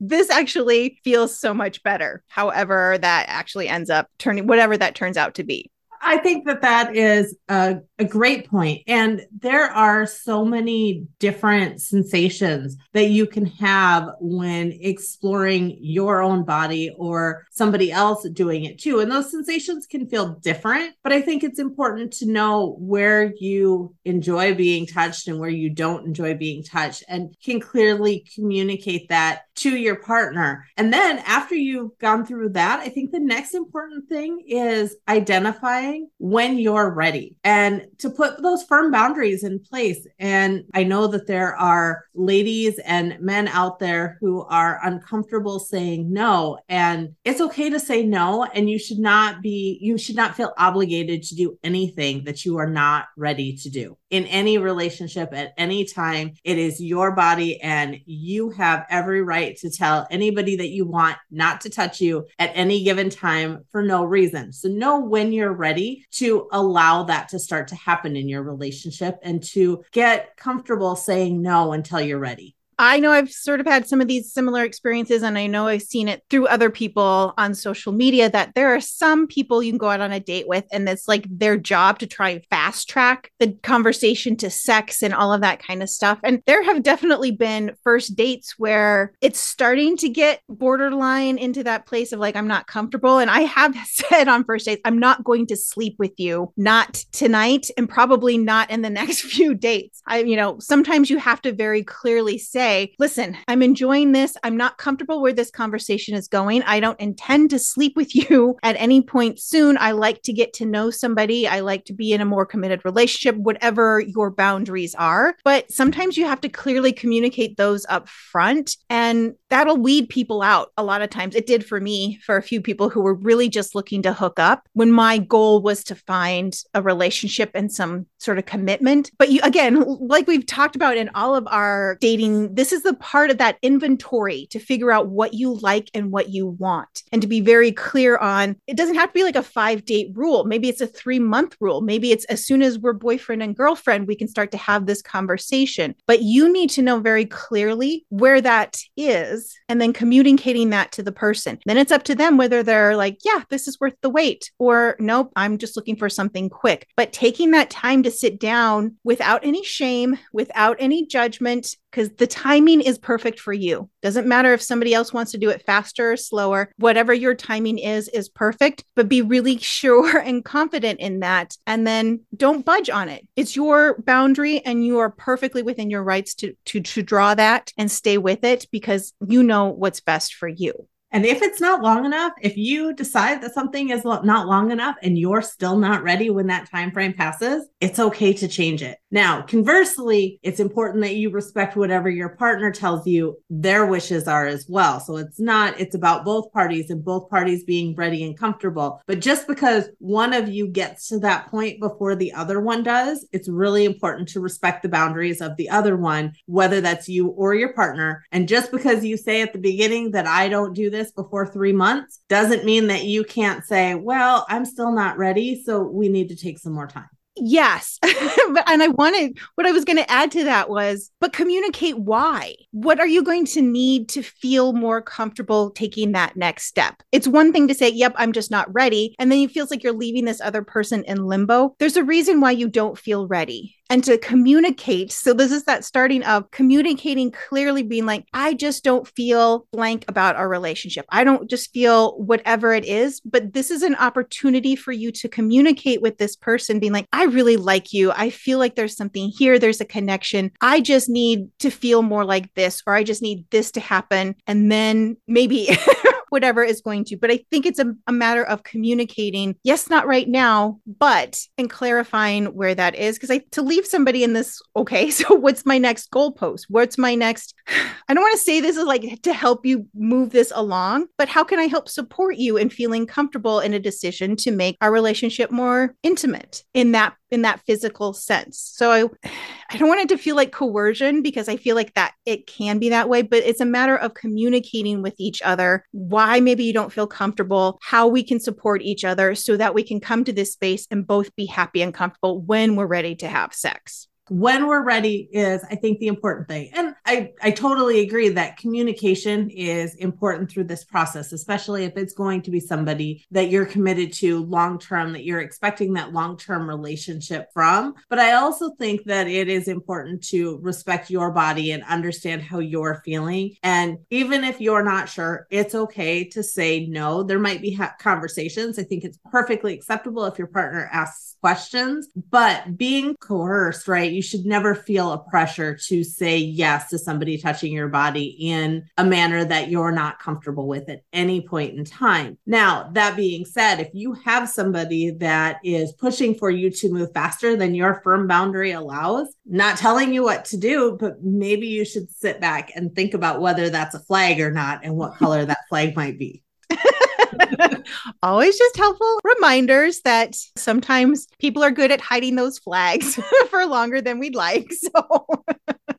this 0.00 0.31
actually 0.31 0.99
feels 1.05 1.38
so 1.38 1.53
much 1.53 1.83
better. 1.83 2.22
However, 2.28 2.97
that 2.99 3.27
actually 3.28 3.69
ends 3.69 3.91
up 3.91 4.09
turning 4.19 4.47
whatever 4.47 4.77
that 4.77 4.94
turns 4.94 5.19
out 5.19 5.34
to 5.34 5.44
be. 5.44 5.71
I 6.00 6.16
think 6.19 6.47
that 6.47 6.62
that 6.62 6.97
is 6.97 7.37
a, 7.49 7.78
a 7.99 8.05
great 8.05 8.49
point. 8.49 8.83
And 8.87 9.27
there 9.38 9.66
are 9.66 10.06
so 10.06 10.44
many 10.44 11.06
different 11.19 11.83
sensations 11.83 12.77
that 12.94 13.11
you 13.11 13.27
can 13.27 13.47
have 13.47 14.10
when 14.19 14.72
exploring 14.81 15.77
your 15.81 16.22
own 16.22 16.44
body 16.44 16.91
or 16.97 17.47
somebody 17.50 17.93
else 17.93 18.27
doing 18.31 18.65
it 18.65 18.78
too. 18.78 19.00
And 19.00 19.10
those 19.10 19.31
sensations 19.31 19.87
can 19.87 20.09
feel 20.09 20.37
different, 20.37 20.94
but 21.03 21.12
I 21.12 21.21
think 21.21 21.44
it's 21.44 21.59
important 21.59 22.12
to 22.15 22.27
know 22.27 22.77
where 22.78 23.33
you 23.39 23.94
enjoy 24.05 24.55
being 24.55 24.87
touched 24.87 25.28
and 25.28 25.39
where 25.39 25.50
you 25.50 25.71
don't 25.71 26.06
enjoy 26.06 26.34
being 26.34 26.62
touched 26.62 27.05
and 27.09 27.34
can 27.44 27.60
clearly 27.60 28.27
communicate 28.34 29.09
that 29.10 29.42
to 29.57 29.77
your 29.77 29.97
partner. 29.97 30.66
And 30.77 30.92
then 30.92 31.19
after 31.27 31.54
you've 31.54 31.98
gone 31.98 32.25
through 32.25 32.51
that, 32.51 32.80
I 32.80 32.89
think 32.89 33.10
the 33.10 33.21
next 33.21 33.54
important 33.54 34.09
thing 34.09 34.42
is 34.47 34.97
identifying 35.07 35.90
when 36.19 36.59
you're 36.59 36.92
ready 36.92 37.37
and 37.45 37.87
to 37.98 38.10
put 38.10 38.42
those 38.42 38.65
firm 38.65 38.91
boundaries 38.91 39.45
in 39.45 39.59
place. 39.59 40.07
And 40.19 40.65
I 40.75 40.84
know 40.84 41.07
that 41.09 41.27
there 41.27 41.57
are 41.57 42.04
ladies 42.15 42.78
and 42.81 43.19
men 43.21 43.48
out 43.48 43.78
there 43.78 44.19
who 44.21 44.42
are 44.42 44.81
uncomfortable 44.83 45.59
saying 45.59 46.13
no. 46.13 46.59
And 46.69 47.15
it's 47.25 47.41
okay 47.41 47.71
to 47.71 47.81
say 47.81 48.04
no. 48.04 48.45
And 48.45 48.69
you 48.69 48.78
should 48.78 48.98
not 48.98 49.42
be, 49.42 49.78
you 49.81 49.98
should 49.98 50.16
not 50.16 50.37
feel 50.37 50.53
obligated 50.59 51.22
to 51.25 51.34
do 51.34 51.59
anything 51.63 52.25
that 52.25 52.45
you 52.45 52.59
are 52.59 52.71
not 52.71 53.07
ready 53.16 53.57
to 53.57 53.71
do 53.71 53.97
in 54.10 54.27
any 54.27 54.59
relationship 54.59 55.31
at 55.33 55.53
any 55.57 55.84
time. 55.84 56.34
It 56.45 56.59
is 56.59 56.81
your 56.81 57.13
body, 57.13 57.60
and 57.63 57.98
you 58.04 58.51
have 58.51 58.84
every 58.91 59.22
right 59.22 59.57
to 59.59 59.71
tell 59.71 60.07
anybody 60.10 60.57
that 60.57 60.71
you 60.71 60.84
want 60.84 61.16
not 61.31 61.60
to 61.63 61.71
touch 61.71 62.01
you 62.01 62.27
at 62.39 62.51
any 62.54 62.83
given 62.83 63.09
time 63.09 63.65
for 63.71 63.83
no 63.83 64.04
reason. 64.04 64.53
So, 64.53 64.69
know 64.69 65.01
when 65.01 65.33
you're 65.33 65.53
ready 65.53 65.79
to 66.12 66.48
allow 66.53 67.04
that 67.04 67.28
to 67.30 67.38
start 67.38 67.68
to 67.68 67.74
happen 67.74 68.16
in 68.16 68.28
your 68.28 68.42
relationship 68.42 69.18
and 69.22 69.42
to 69.42 69.84
get 69.92 70.36
comfortable 70.36 70.97
saying 70.97 71.41
no 71.42 71.72
until 71.72 72.00
you're 72.00 72.18
ready. 72.18 72.56
I 72.82 72.98
know 72.98 73.12
I've 73.12 73.30
sort 73.30 73.60
of 73.60 73.66
had 73.66 73.86
some 73.86 74.00
of 74.00 74.09
these 74.09 74.32
similar 74.32 74.65
experiences, 74.65 75.22
and 75.22 75.36
I 75.36 75.47
know 75.47 75.66
I've 75.66 75.82
seen 75.82 76.09
it 76.09 76.22
through 76.30 76.47
other 76.47 76.71
people 76.71 77.34
on 77.36 77.54
social 77.54 77.92
media 77.92 78.30
that 78.30 78.54
there 78.54 78.74
are 78.74 78.80
some 78.80 79.27
people 79.27 79.62
you 79.62 79.71
can 79.71 79.77
go 79.77 79.91
out 79.91 80.00
on 80.00 80.12
a 80.12 80.18
date 80.18 80.48
with, 80.48 80.65
and 80.72 80.88
it's 80.88 81.06
like 81.06 81.27
their 81.28 81.59
job 81.59 81.98
to 81.98 82.06
try 82.06 82.30
and 82.30 82.47
fast 82.47 82.88
track 82.88 83.32
the 83.38 83.53
conversation 83.62 84.34
to 84.38 84.48
sex 84.48 85.03
and 85.03 85.12
all 85.12 85.30
of 85.30 85.42
that 85.42 85.62
kind 85.62 85.82
of 85.82 85.91
stuff. 85.91 86.21
And 86.24 86.42
there 86.47 86.62
have 86.62 86.82
definitely 86.82 87.32
been 87.32 87.77
first 87.84 88.16
dates 88.16 88.54
where 88.59 89.12
it's 89.21 89.38
starting 89.38 89.98
to 89.98 90.09
get 90.09 90.41
borderline 90.48 91.36
into 91.36 91.62
that 91.65 91.84
place 91.84 92.12
of 92.12 92.18
like, 92.18 92.34
I'm 92.34 92.48
not 92.48 92.66
comfortable. 92.66 93.18
And 93.18 93.30
I 93.30 93.42
have 93.42 93.77
said 93.84 94.27
on 94.27 94.42
first 94.44 94.65
dates, 94.65 94.80
I'm 94.86 94.98
not 94.98 95.22
going 95.22 95.47
to 95.48 95.56
sleep 95.56 95.97
with 95.98 96.18
you, 96.18 96.50
not 96.56 97.04
tonight, 97.12 97.66
and 97.77 97.91
probably 97.91 98.38
not 98.38 98.71
in 98.71 98.80
the 98.80 98.88
next 99.00 99.21
few 99.21 99.53
dates. 99.53 100.00
I, 100.06 100.21
you 100.21 100.36
know, 100.36 100.59
sometimes 100.60 101.10
you 101.10 101.18
have 101.18 101.42
to 101.42 101.53
very 101.53 101.82
clearly 101.82 102.38
say, 102.38 102.70
listen, 102.99 103.37
I'm 103.49 103.63
enjoying 103.63 104.13
this. 104.13 104.37
I'm 104.43 104.57
not 104.57 104.78
comfortable 104.78 105.21
where 105.21 105.33
this 105.33 105.51
conversation 105.51 106.15
is 106.15 106.28
going. 106.28 106.63
I 106.63 106.81
don't 106.81 107.01
intend 107.01 107.51
to 107.51 107.59
sleep 107.59 107.97
with 107.97 108.15
you 108.31 108.57
at 108.63 108.77
any 108.78 109.03
point 109.03 109.41
soon. 109.41 109.77
I 109.78 109.93
like 109.93 110.22
to 110.22 110.33
get 110.33 110.53
to 110.55 110.67
know 110.67 110.91
somebody. 110.91 111.47
I 111.47 111.61
like 111.61 111.84
to 111.87 111.93
be 111.93 112.13
in 112.13 112.21
a 112.21 112.25
more 112.25 112.47
committed 112.47 112.84
relationship, 112.84 113.37
whatever 113.37 114.01
your 114.01 114.31
boundaries 114.31 114.95
are. 114.95 115.37
But 115.45 115.71
sometimes 115.71 116.17
you 116.17 116.27
have 116.27 116.41
to 116.43 116.49
clearly 116.49 116.93
communicate 116.93 117.57
those 117.57 117.87
up 117.89 118.09
front. 118.09 118.77
And 118.89 119.34
that'll 119.49 119.77
weed 119.77 120.09
people 120.09 120.43
out 120.43 120.73
a 120.77 120.84
lot 120.84 121.03
of 121.03 121.11
times. 121.11 121.34
It 121.34 121.47
did 121.47 121.65
for 121.66 121.81
me, 121.81 122.19
for 122.25 122.37
a 122.37 122.43
few 122.43 122.61
people 122.61 122.89
who 122.89 123.01
were 123.01 123.15
really 123.15 123.49
just 123.49 123.75
looking 123.75 124.03
to 124.03 124.13
hook 124.13 124.39
up 124.39 124.66
when 124.73 124.93
my 124.93 125.19
goal 125.19 125.63
was 125.63 125.84
to 125.84 125.95
find 125.95 126.57
a 126.75 126.83
relationship 126.83 127.51
and 127.55 127.71
some 127.71 128.07
sort 128.19 128.39
of 128.39 128.47
commitment. 128.47 129.11
But 129.19 129.31
you, 129.31 129.41
again, 129.43 129.83
like 130.01 130.27
we've 130.27 130.47
talked 130.47 130.77
about 130.77 130.97
in 130.97 131.11
all 131.15 131.34
of 131.34 131.47
our 131.49 131.99
dating, 132.01 132.55
this 132.60 132.74
is 132.74 132.83
the 132.83 132.92
part 132.92 133.30
of 133.30 133.39
that 133.39 133.57
inventory 133.62 134.47
to 134.51 134.59
figure 134.59 134.92
out 134.92 135.09
what 135.09 135.33
you 135.33 135.54
like 135.54 135.91
and 135.95 136.12
what 136.12 136.28
you 136.28 136.47
want 136.47 137.04
and 137.10 137.22
to 137.22 137.27
be 137.27 137.41
very 137.41 137.72
clear 137.72 138.18
on 138.18 138.54
it 138.66 138.77
doesn't 138.77 138.97
have 138.97 139.09
to 139.09 139.15
be 139.15 139.22
like 139.22 139.34
a 139.34 139.42
five 139.42 139.86
date 139.86 140.10
rule. 140.12 140.45
Maybe 140.45 140.68
it's 140.68 140.83
a 140.83 140.86
three 140.86 141.18
month 141.18 141.57
rule. 141.59 141.80
Maybe 141.80 142.12
it's 142.12 142.27
as 142.27 142.45
soon 142.45 142.60
as 142.60 142.78
we're 142.78 142.92
boyfriend 142.92 143.42
and 143.42 143.57
girlfriend, 143.57 144.07
we 144.07 144.15
can 144.15 144.28
start 144.28 144.51
to 144.51 144.59
have 144.59 144.84
this 144.84 145.01
conversation. 145.01 145.95
But 146.07 146.21
you 146.21 146.53
need 146.53 146.68
to 146.71 146.83
know 146.83 147.01
very 147.01 147.24
clearly 147.24 148.04
where 148.10 148.42
that 148.42 148.77
is 148.95 149.56
and 149.71 149.80
then 149.80 149.95
communicating 149.95 150.68
that 150.68 150.92
to 150.92 151.03
the 151.03 151.13
person. 151.13 151.60
Then 151.65 151.78
it's 151.78 151.92
up 151.92 152.03
to 152.04 152.15
them 152.15 152.36
whether 152.36 152.63
they're 152.63 152.95
like, 152.95 153.21
yeah, 153.24 153.42
this 153.48 153.68
is 153.68 153.80
worth 153.80 153.95
the 154.03 154.10
wait 154.10 154.51
or 154.59 154.97
nope, 154.98 155.33
I'm 155.34 155.56
just 155.56 155.77
looking 155.77 155.97
for 155.97 156.10
something 156.10 156.51
quick. 156.51 156.89
But 156.95 157.15
taking 157.15 157.53
that 157.53 157.71
time 157.71 158.03
to 158.03 158.10
sit 158.10 158.39
down 158.39 158.97
without 159.03 159.41
any 159.47 159.65
shame, 159.65 160.18
without 160.34 160.77
any 160.78 161.06
judgment, 161.06 161.74
because 161.91 162.10
the 162.10 162.27
timing 162.27 162.81
is 162.81 162.98
perfect 162.98 163.41
for 163.41 163.53
you. 163.53 163.89
Doesn't 164.03 164.27
matter 164.27 164.53
if 164.53 164.63
somebody 164.63 164.95
else 164.95 165.13
wants 165.13 165.33
to 165.33 165.39
do 165.39 165.51
it 165.51 165.65
faster 165.66 166.13
or 166.13 166.16
slower, 166.16 166.72
whatever 166.77 167.13
your 167.13 167.34
timing 167.34 167.78
is, 167.78 168.09
is 168.09 168.28
perfect. 168.28 168.84
But 168.95 169.09
be 169.09 169.22
really 169.22 169.59
sure 169.81 170.19
and 170.19 170.45
confident 170.45 171.01
in 171.01 171.21
that. 171.21 171.57
And 171.66 171.87
then 171.87 172.21
don't 172.37 172.65
budge 172.65 172.91
on 172.91 173.09
it. 173.09 173.27
It's 173.37 173.57
your 173.57 174.01
boundary 174.03 174.60
and 174.65 174.84
you 174.84 174.98
are 174.98 175.10
perfectly 175.10 175.63
within 175.63 175.91
your 175.91 176.03
rights 176.03 176.34
to, 176.37 176.54
to, 176.66 176.81
to 176.81 177.03
draw 177.03 177.34
that 177.34 177.72
and 177.77 177.91
stay 177.91 178.19
with 178.19 178.45
it 178.45 178.66
because 178.71 179.13
you 179.27 179.42
know 179.42 179.66
what's 179.66 180.01
best 180.01 180.34
for 180.34 180.48
you. 180.48 180.87
And 181.12 181.27
if 181.27 181.42
it's 181.42 181.60
not 181.60 181.83
long 181.83 182.04
enough, 182.04 182.33
if 182.41 182.57
you 182.57 182.92
decide 182.92 183.42
that 183.42 183.54
something 183.54 183.91
is 183.91 184.04
not 184.04 184.47
long 184.47 184.71
enough 184.71 184.97
and 185.03 185.18
you're 185.18 185.42
still 185.42 185.77
not 185.77 186.03
ready 186.03 186.30
when 186.30 186.47
that 186.47 186.71
time 186.71 186.92
frame 186.92 187.12
passes, 187.12 187.66
it's 187.80 187.98
okay 187.98 188.33
to 188.34 188.47
change 188.47 188.83
it. 188.83 188.98
Now, 189.10 189.42
conversely, 189.42 190.39
it's 190.42 190.60
important 190.60 191.03
that 191.03 191.16
you 191.16 191.30
respect 191.30 191.77
whatever 191.77 192.09
your 192.09 192.28
partner 192.36 192.71
tells 192.71 193.07
you 193.07 193.36
their 193.48 193.86
wishes 193.86 194.28
are 194.28 194.47
as 194.47 194.66
well. 194.68 195.01
So 195.01 195.16
it's 195.16 195.41
not, 195.41 195.80
it's 195.80 195.97
about 195.97 196.24
both 196.24 196.53
parties 196.53 196.91
and 196.91 197.04
both 197.04 197.28
parties 197.28 197.65
being 197.65 197.97
ready 197.97 198.24
and 198.24 198.39
comfortable. 198.39 199.03
But 199.06 199.21
just 199.21 199.48
because 199.48 199.89
one 199.98 200.33
of 200.33 200.48
you 200.48 200.68
gets 200.68 201.09
to 201.09 201.18
that 201.21 201.48
point 201.48 201.80
before 201.80 202.15
the 202.15 202.33
other 202.33 202.60
one 202.60 202.84
does, 202.84 203.27
it's 203.33 203.48
really 203.48 203.84
important 203.84 204.28
to 204.28 204.41
respect 204.41 204.83
the 204.83 204.89
boundaries 204.89 205.41
of 205.41 205.56
the 205.56 205.68
other 205.71 205.97
one, 205.97 206.34
whether 206.47 206.80
that's 206.80 207.09
you 207.09 207.28
or 207.28 207.54
your 207.54 207.72
partner. 207.72 208.24
And 208.30 208.47
just 208.47 208.71
because 208.71 209.04
you 209.04 209.16
say 209.16 209.42
at 209.42 209.53
the 209.53 209.59
beginning 209.59 210.13
that 210.13 210.27
I 210.28 210.48
don't 210.48 210.72
do 210.72 210.89
this 210.89 211.00
before 211.11 211.47
three 211.47 211.73
months 211.73 212.21
doesn't 212.29 212.65
mean 212.65 212.89
that 212.89 213.05
you 213.05 213.25
can't 213.25 213.65
say, 213.65 213.95
well, 213.95 214.45
I'm 214.49 214.65
still 214.65 214.93
not 214.93 215.19
ready. 215.19 215.63
So 215.63 215.83
we 215.83 216.09
need 216.09 216.29
to 216.29 216.37
take 216.37 216.59
some 216.59 216.73
more 216.73 216.87
time. 216.87 217.09
Yes. 217.37 217.99
but, 218.03 218.69
and 218.69 218.83
I 218.83 218.89
wanted 218.89 219.39
what 219.55 219.67
I 219.67 219.73
was 219.73 219.85
going 219.85 219.97
to 219.97 220.11
add 220.11 220.31
to 220.33 220.45
that 220.45 220.69
was, 220.69 221.11
but 221.21 221.33
communicate 221.33 221.99
why. 221.99 222.55
What 222.73 223.01
are 223.01 223.07
you 223.07 223.23
going 223.23 223.47
to 223.47 223.63
need 223.63 224.09
to 224.11 224.23
feel 224.23 224.73
more 224.73 225.01
comfortable 225.01 225.71
taking 225.71 226.13
that 226.13 226.37
next 226.37 226.65
step? 226.65 227.03
It's 227.13 227.29
one 227.29 227.53
thing 227.53 227.69
to 227.69 227.75
say, 227.75 227.89
yep, 227.89 228.15
I'm 228.17 228.33
just 228.33 228.51
not 228.51 228.73
ready. 228.73 229.15
And 229.19 229.31
then 229.31 229.39
it 229.39 229.53
feels 229.53 229.71
like 229.71 229.83
you're 229.83 229.93
leaving 229.93 230.25
this 230.25 230.41
other 230.41 230.63
person 230.63 231.05
in 231.05 231.25
limbo. 231.25 231.75
There's 231.79 231.97
a 231.97 232.05
reason 232.05 232.41
why 232.41 232.51
you 232.51 232.69
don't 232.69 232.99
feel 232.99 233.27
ready 233.27 233.77
and 233.91 234.04
to 234.04 234.16
communicate. 234.16 235.13
So, 235.13 235.34
this 235.34 235.53
is 235.53 235.65
that 235.65 235.84
starting 235.84 236.22
of 236.22 236.51
communicating 236.53 237.31
clearly, 237.31 237.83
being 237.83 238.07
like, 238.07 238.25
I 238.33 238.54
just 238.54 238.84
don't 238.84 239.07
feel 239.07 239.66
blank 239.72 240.04
about 240.09 240.37
our 240.37 240.48
relationship. 240.48 241.04
I 241.10 241.25
don't 241.25 241.51
just 241.51 241.72
feel 241.72 242.16
whatever 242.19 242.72
it 242.72 242.84
is, 242.84 243.21
but 243.21 243.53
this 243.53 243.71
is 243.71 243.83
an 243.83 243.97
opportunity 243.97 244.77
for 244.77 244.92
you 244.92 245.13
to 245.13 245.28
communicate 245.28 246.01
with 246.01 246.19
this 246.19 246.37
person, 246.37 246.78
being 246.78 246.92
like, 246.92 247.07
I 247.13 247.25
really 247.25 247.57
like 247.57 247.92
you. 247.92 248.13
I 248.13 248.31
feel 248.31 248.59
like 248.59 248.77
there's 248.77 248.97
something 248.97 249.31
here, 249.37 249.59
there's 249.59 249.81
a 249.81 249.84
connection. 249.84 250.53
I 250.60 250.81
just 250.81 251.09
need 251.09 251.48
to 251.59 251.71
feel 251.71 252.03
more 252.03 252.25
like 252.25 252.54
this, 252.54 252.83
or 252.87 252.95
I 252.95 253.03
just 253.03 253.22
need 253.22 253.45
this 253.51 253.72
to 253.72 253.81
happen. 253.81 254.37
And 254.47 254.71
then 254.71 255.16
maybe 255.27 255.77
whatever 256.31 256.62
is 256.62 256.81
going 256.81 257.04
to. 257.04 257.16
But 257.16 257.31
I 257.31 257.40
think 257.50 257.66
it's 257.66 257.78
a, 257.78 257.95
a 258.07 258.12
matter 258.12 258.42
of 258.42 258.62
communicating, 258.62 259.57
yes, 259.62 259.90
not 259.90 260.07
right 260.07 260.28
now, 260.28 260.81
but 260.87 261.38
and 261.59 261.69
clarifying 261.69 262.47
where 262.47 262.75
that 262.75 262.95
is. 262.95 263.16
Because 263.16 263.31
I 263.31 263.38
to 263.52 263.62
leave 263.62 263.79
somebody 263.87 264.25
in 264.25 264.32
this, 264.32 264.61
okay, 264.76 265.11
so 265.11 265.35
what's 265.35 265.66
my 265.66 265.78
next 265.78 266.11
goalpost? 266.11 266.64
What's 266.68 266.99
my 266.99 267.14
next? 267.14 267.54
I 268.09 268.14
don't 268.14 268.23
want 268.23 268.38
to 268.38 268.44
say 268.44 268.61
this 268.61 268.76
is 268.76 268.85
like 268.85 269.23
to 269.23 269.32
help 269.32 269.64
you 269.64 269.87
move 269.94 270.30
this 270.30 270.52
along, 270.54 271.06
but 271.16 271.28
how 271.28 271.44
can 271.44 271.59
I 271.59 271.66
help 271.66 271.88
support 271.88 272.37
you 272.37 272.56
in 272.56 272.71
feeling 272.71 273.06
comfortable 273.06 273.61
in 273.61 273.75
a 273.75 273.78
decision 273.78 274.37
to 274.37 274.50
make 274.50 274.76
our 274.80 274.90
relationship 274.90 275.50
more 275.50 275.94
intimate 276.02 276.64
in 276.75 276.92
that 276.92 277.14
in 277.30 277.42
that 277.42 277.61
physical 277.61 278.12
sense. 278.12 278.59
So 278.59 278.90
I 278.90 279.28
I 279.73 279.76
don't 279.76 279.88
want 279.88 280.00
it 280.00 280.09
to 280.09 280.18
feel 280.18 280.35
like 280.35 280.50
coercion 280.50 281.23
because 281.23 281.49
I 281.49 281.56
feel 281.56 281.76
like 281.76 281.94
that 281.94 282.14
it 282.26 282.49
can 282.49 282.80
be 282.80 282.88
that 282.88 283.09
way, 283.09 283.23
but 283.23 283.44
it's 283.44 283.61
a 283.61 283.64
matter 283.64 283.97
of 283.97 284.14
communicating 284.14 285.00
with 285.00 285.14
each 285.16 285.40
other 285.42 285.84
why 285.92 286.40
maybe 286.40 286.64
you 286.64 286.72
don't 286.72 286.92
feel 286.92 287.06
comfortable, 287.06 287.78
how 287.80 288.08
we 288.08 288.25
can 288.25 288.40
support 288.40 288.82
each 288.82 289.04
other 289.04 289.37
so 289.37 289.56
that 289.56 289.72
we 289.72 289.84
can 289.84 290.00
come 290.00 290.25
to 290.25 290.32
this 290.32 290.54
space 290.54 290.88
and 290.90 291.06
both 291.06 291.34
be 291.37 291.46
happy 291.46 291.82
and 291.82 291.94
comfortable 291.94 292.40
when 292.40 292.75
we're 292.75 292.87
ready 292.87 293.14
to 293.14 293.28
have 293.28 293.54
sex 293.54 293.69
sex 293.70 294.08
when 294.30 294.66
we're 294.66 294.82
ready 294.82 295.28
is 295.32 295.62
i 295.70 295.75
think 295.75 295.99
the 295.99 296.06
important 296.06 296.49
thing. 296.49 296.70
And 296.75 296.94
i 297.06 297.32
i 297.42 297.50
totally 297.50 298.00
agree 298.00 298.28
that 298.30 298.56
communication 298.56 299.50
is 299.50 299.94
important 299.96 300.50
through 300.50 300.64
this 300.64 300.84
process 300.84 301.32
especially 301.32 301.84
if 301.84 301.96
it's 301.96 302.14
going 302.14 302.42
to 302.42 302.50
be 302.50 302.60
somebody 302.60 303.25
that 303.30 303.50
you're 303.50 303.66
committed 303.66 304.12
to 304.14 304.44
long 304.44 304.78
term 304.78 305.12
that 305.12 305.25
you're 305.25 305.40
expecting 305.40 305.92
that 305.94 306.12
long 306.12 306.37
term 306.37 306.68
relationship 306.68 307.49
from. 307.52 307.94
But 308.08 308.18
i 308.18 308.32
also 308.32 308.70
think 308.78 309.04
that 309.04 309.26
it 309.26 309.49
is 309.49 309.68
important 309.68 310.22
to 310.28 310.58
respect 310.62 311.10
your 311.10 311.30
body 311.32 311.72
and 311.72 311.82
understand 311.84 312.42
how 312.42 312.60
you're 312.60 313.02
feeling. 313.04 313.56
And 313.62 313.99
even 314.10 314.44
if 314.44 314.60
you're 314.60 314.84
not 314.84 315.08
sure 315.08 315.46
it's 315.50 315.75
okay 315.75 316.25
to 316.25 316.42
say 316.42 316.87
no. 316.87 317.22
There 317.22 317.38
might 317.38 317.60
be 317.60 317.72
ha- 317.72 317.94
conversations. 317.99 318.78
I 318.78 318.84
think 318.84 319.04
it's 319.04 319.18
perfectly 319.30 319.75
acceptable 319.75 320.25
if 320.25 320.38
your 320.38 320.46
partner 320.46 320.88
asks 320.92 321.37
questions. 321.40 322.08
But 322.30 322.76
being 322.76 323.16
coerced 323.16 323.88
right 323.88 324.12
you 324.20 324.24
should 324.24 324.44
never 324.44 324.74
feel 324.74 325.12
a 325.12 325.30
pressure 325.30 325.74
to 325.74 326.04
say 326.04 326.36
yes 326.36 326.90
to 326.90 326.98
somebody 326.98 327.38
touching 327.38 327.72
your 327.72 327.88
body 327.88 328.36
in 328.38 328.86
a 328.98 329.02
manner 329.02 329.46
that 329.46 329.70
you're 329.70 329.92
not 329.92 330.18
comfortable 330.18 330.68
with 330.68 330.90
at 330.90 331.04
any 331.14 331.40
point 331.40 331.74
in 331.74 331.86
time. 331.86 332.36
Now, 332.44 332.90
that 332.92 333.16
being 333.16 333.46
said, 333.46 333.80
if 333.80 333.88
you 333.94 334.12
have 334.12 334.46
somebody 334.46 335.10
that 335.12 335.56
is 335.64 335.94
pushing 335.94 336.34
for 336.34 336.50
you 336.50 336.68
to 336.68 336.92
move 336.92 337.14
faster 337.14 337.56
than 337.56 337.74
your 337.74 338.02
firm 338.04 338.26
boundary 338.26 338.72
allows, 338.72 339.28
not 339.46 339.78
telling 339.78 340.12
you 340.12 340.22
what 340.22 340.44
to 340.46 340.58
do, 340.58 340.98
but 341.00 341.22
maybe 341.22 341.66
you 341.66 341.86
should 341.86 342.10
sit 342.10 342.42
back 342.42 342.72
and 342.76 342.94
think 342.94 343.14
about 343.14 343.40
whether 343.40 343.70
that's 343.70 343.94
a 343.94 344.00
flag 344.00 344.38
or 344.38 344.50
not 344.50 344.80
and 344.84 344.96
what 344.96 345.16
color 345.16 345.46
that 345.46 345.66
flag 345.70 345.96
might 345.96 346.18
be. 346.18 346.42
Always 348.22 348.58
just 348.58 348.76
helpful 348.76 349.20
reminders 349.25 350.00
that 350.02 350.37
sometimes 350.56 351.26
people 351.38 351.62
are 351.62 351.70
good 351.70 351.90
at 351.90 352.00
hiding 352.00 352.37
those 352.37 352.58
flags 352.58 353.18
for 353.50 353.66
longer 353.66 354.00
than 354.00 354.18
we'd 354.18 354.34
like. 354.34 354.70
So 354.80 355.44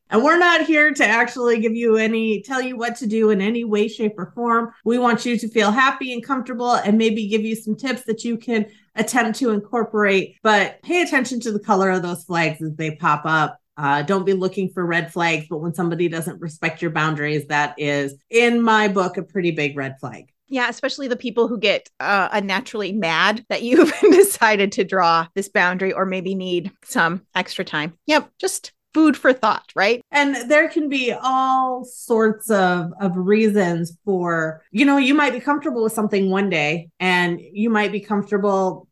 and 0.10 0.22
we're 0.24 0.38
not 0.38 0.66
here 0.66 0.94
to 0.94 1.06
actually 1.06 1.60
give 1.62 1.74
you 1.74 1.96
any, 1.96 2.42
tell 2.42 2.62
you 2.62 2.76
what 2.76 2.98
to 2.98 3.08
do 3.08 3.30
in 3.30 3.40
any 3.40 3.64
way, 3.64 3.88
shape, 3.88 4.16
or 4.18 4.34
form. 4.36 4.74
We 4.84 4.98
want 4.98 5.26
you 5.26 5.38
to 5.38 5.48
feel 5.48 5.72
happy 5.72 6.12
and 6.12 6.22
comfortable 6.22 6.74
and 6.74 6.98
maybe 6.98 7.28
give 7.30 7.44
you 7.44 7.56
some 7.56 7.78
tips 7.78 8.04
that 8.04 8.26
you 8.26 8.38
can 8.38 8.66
attempt 8.96 9.40
to 9.40 9.52
incorporate. 9.52 10.36
But 10.44 10.82
pay 10.82 11.02
attention 11.02 11.40
to 11.42 11.52
the 11.54 11.60
color 11.60 11.90
of 11.92 12.02
those 12.02 12.26
flags 12.26 12.62
as 12.62 12.76
they 12.76 12.96
pop 12.96 13.22
up 13.26 13.58
Uh, 13.78 14.02
don't 14.04 14.26
be 14.26 14.34
looking 14.34 14.70
for 14.70 14.86
red 14.86 15.12
flags, 15.14 15.46
but 15.50 15.60
when 15.60 15.74
somebody 15.74 16.10
doesn't 16.10 16.42
respect 16.42 16.82
your 16.82 16.92
boundaries, 16.92 17.48
that 17.48 17.74
is, 17.78 18.16
in 18.30 18.62
my 18.62 18.90
book, 18.90 19.16
a 19.18 19.24
pretty 19.24 19.52
big 19.52 19.78
red 19.78 19.96
flag. 20.00 20.26
Yeah, 20.52 20.70
especially 20.70 21.08
the 21.08 21.16
people 21.16 21.48
who 21.48 21.58
get 21.58 21.90
uh, 22.00 22.30
unnaturally 22.32 22.92
mad 22.92 23.46
that 23.50 23.64
you've 23.64 23.92
decided 24.02 24.74
to 24.74 24.84
draw 24.84 25.28
this 25.34 25.50
boundary 25.50 25.94
or 25.94 26.06
maybe 26.06 26.36
need 26.36 26.72
some 26.84 27.26
extra 27.34 27.66
time. 27.66 27.94
Yep, 28.06 28.30
just 28.38 28.74
food 28.94 29.16
for 29.16 29.32
thought, 29.32 29.72
right? 29.76 30.02
And 30.12 30.52
there 30.52 30.68
can 30.68 30.90
be 30.90 31.14
all 31.14 31.86
sorts 31.86 32.52
of, 32.52 32.92
of 33.00 33.16
reasons 33.16 33.98
for, 34.04 34.62
you 34.72 34.84
know, 34.84 34.98
you 34.98 35.14
might 35.14 35.32
be 35.32 35.40
comfortable 35.40 35.84
with 35.84 35.94
something 35.94 36.30
one 36.30 36.50
day 36.50 36.90
and 37.00 37.40
you 37.40 37.70
might 37.70 37.94
be 37.94 38.02
comfortable 38.02 38.90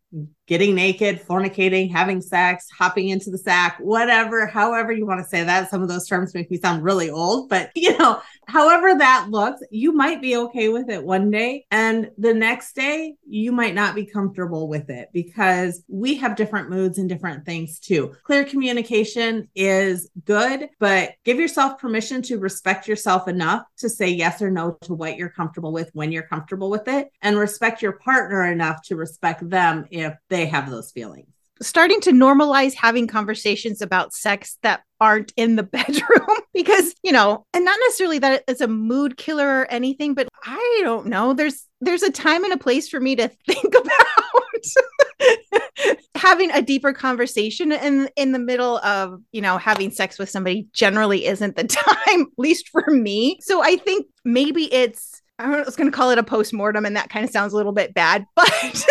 getting 0.50 0.74
naked, 0.74 1.22
fornicating, 1.22 1.92
having 1.92 2.20
sex, 2.20 2.68
hopping 2.76 3.10
into 3.10 3.30
the 3.30 3.38
sack, 3.38 3.78
whatever, 3.80 4.48
however 4.48 4.92
you 4.92 5.06
want 5.06 5.24
to 5.24 5.30
say 5.30 5.44
that. 5.44 5.70
Some 5.70 5.84
of 5.84 5.88
those 5.88 6.08
terms 6.08 6.34
make 6.34 6.50
me 6.50 6.58
sound 6.58 6.84
really 6.84 7.12
old, 7.12 7.50
but 7.50 7.70
you 7.76 7.96
know, 8.00 8.20
however 8.48 8.98
that 8.98 9.28
looks, 9.30 9.62
you 9.70 9.94
might 9.94 10.22
be 10.22 10.36
okay 10.36 10.70
with 10.70 10.90
it 10.90 11.04
one 11.04 11.30
day. 11.30 11.68
And 11.70 12.10
the 12.18 12.34
next 12.34 12.74
day, 12.74 13.14
you 13.28 13.52
might 13.52 13.76
not 13.76 13.94
be 13.94 14.08
comfortable 14.08 14.68
with 14.68 14.90
it 14.90 15.10
because 15.14 15.84
we 15.88 16.16
have 16.16 16.36
different 16.36 16.72
moods 16.72 16.98
and 16.98 17.08
different 17.08 17.46
things 17.46 17.78
too. 17.78 18.16
Clear 18.24 18.44
communication 18.44 19.48
is 19.54 20.10
good, 20.26 20.70
but 20.80 21.12
give 21.26 21.38
yourself 21.38 21.80
permission 21.80 22.24
to 22.24 22.40
respect 22.40 22.88
yourself 22.88 23.28
enough 23.28 23.66
to 23.78 23.88
say 23.88 24.10
yes 24.10 24.42
or 24.42 24.50
no 24.50 24.80
to 24.82 24.96
what 24.96 25.16
you're 25.16 25.30
comfortable 25.30 25.72
with 25.72 25.92
when 25.94 26.12
you're 26.12 26.24
comfortable 26.24 26.72
with 26.72 26.88
it, 26.88 27.10
and 27.22 27.38
respect 27.38 27.84
your 27.84 27.92
partner 27.92 28.52
enough 28.52 28.82
to 28.82 28.96
respect 28.96 29.48
them 29.48 29.86
if 29.92 30.16
they 30.28 30.39
have 30.46 30.70
those 30.70 30.92
feelings. 30.92 31.28
Starting 31.62 32.00
to 32.02 32.12
normalize 32.12 32.74
having 32.74 33.06
conversations 33.06 33.82
about 33.82 34.14
sex 34.14 34.58
that 34.64 34.82
aren't 35.02 35.34
in 35.36 35.56
the 35.56 35.64
bedroom 35.78 36.38
because 36.54 36.94
you 37.04 37.12
know 37.12 37.46
and 37.54 37.66
not 37.66 37.78
necessarily 37.88 38.20
that 38.20 38.44
it's 38.48 38.62
a 38.62 38.68
mood 38.68 39.18
killer 39.18 39.62
or 39.62 39.72
anything 39.72 40.14
but 40.14 40.28
i 40.46 40.80
don't 40.84 41.08
know. 41.08 41.34
There's 41.34 41.66
there's 41.82 42.04
a 42.04 42.12
time 42.12 42.44
and 42.44 42.54
a 42.54 42.58
place 42.58 42.90
for 42.90 43.00
me 43.00 43.16
to 43.16 43.28
think 43.48 43.74
about 43.74 43.96
having 46.16 46.52
a 46.52 46.62
deeper 46.62 46.94
conversation 46.94 47.72
in 47.72 48.10
in 48.16 48.32
the 48.32 48.40
middle 48.40 48.78
of 48.80 49.22
you 49.32 49.42
know 49.42 49.58
having 49.58 49.92
sex 49.92 50.20
with 50.20 50.30
somebody 50.30 50.68
generally 50.74 51.26
isn't 51.26 51.56
the 51.56 51.64
time 51.66 52.28
least 52.38 52.70
for 52.70 52.84
me. 52.90 53.40
So 53.42 53.64
i 53.64 53.78
think 53.78 54.08
maybe 54.26 54.74
it's 54.74 55.22
i 55.38 55.62
was 55.62 55.76
going 55.76 55.90
to 55.90 55.96
call 55.96 56.12
it 56.12 56.18
a 56.18 56.24
post-mortem 56.24 56.86
and 56.86 56.96
that 56.96 57.10
kind 57.10 57.24
of 57.24 57.32
sounds 57.32 57.54
a 57.54 57.56
little 57.56 57.72
bit 57.72 57.94
bad 57.94 58.26
but 58.36 58.86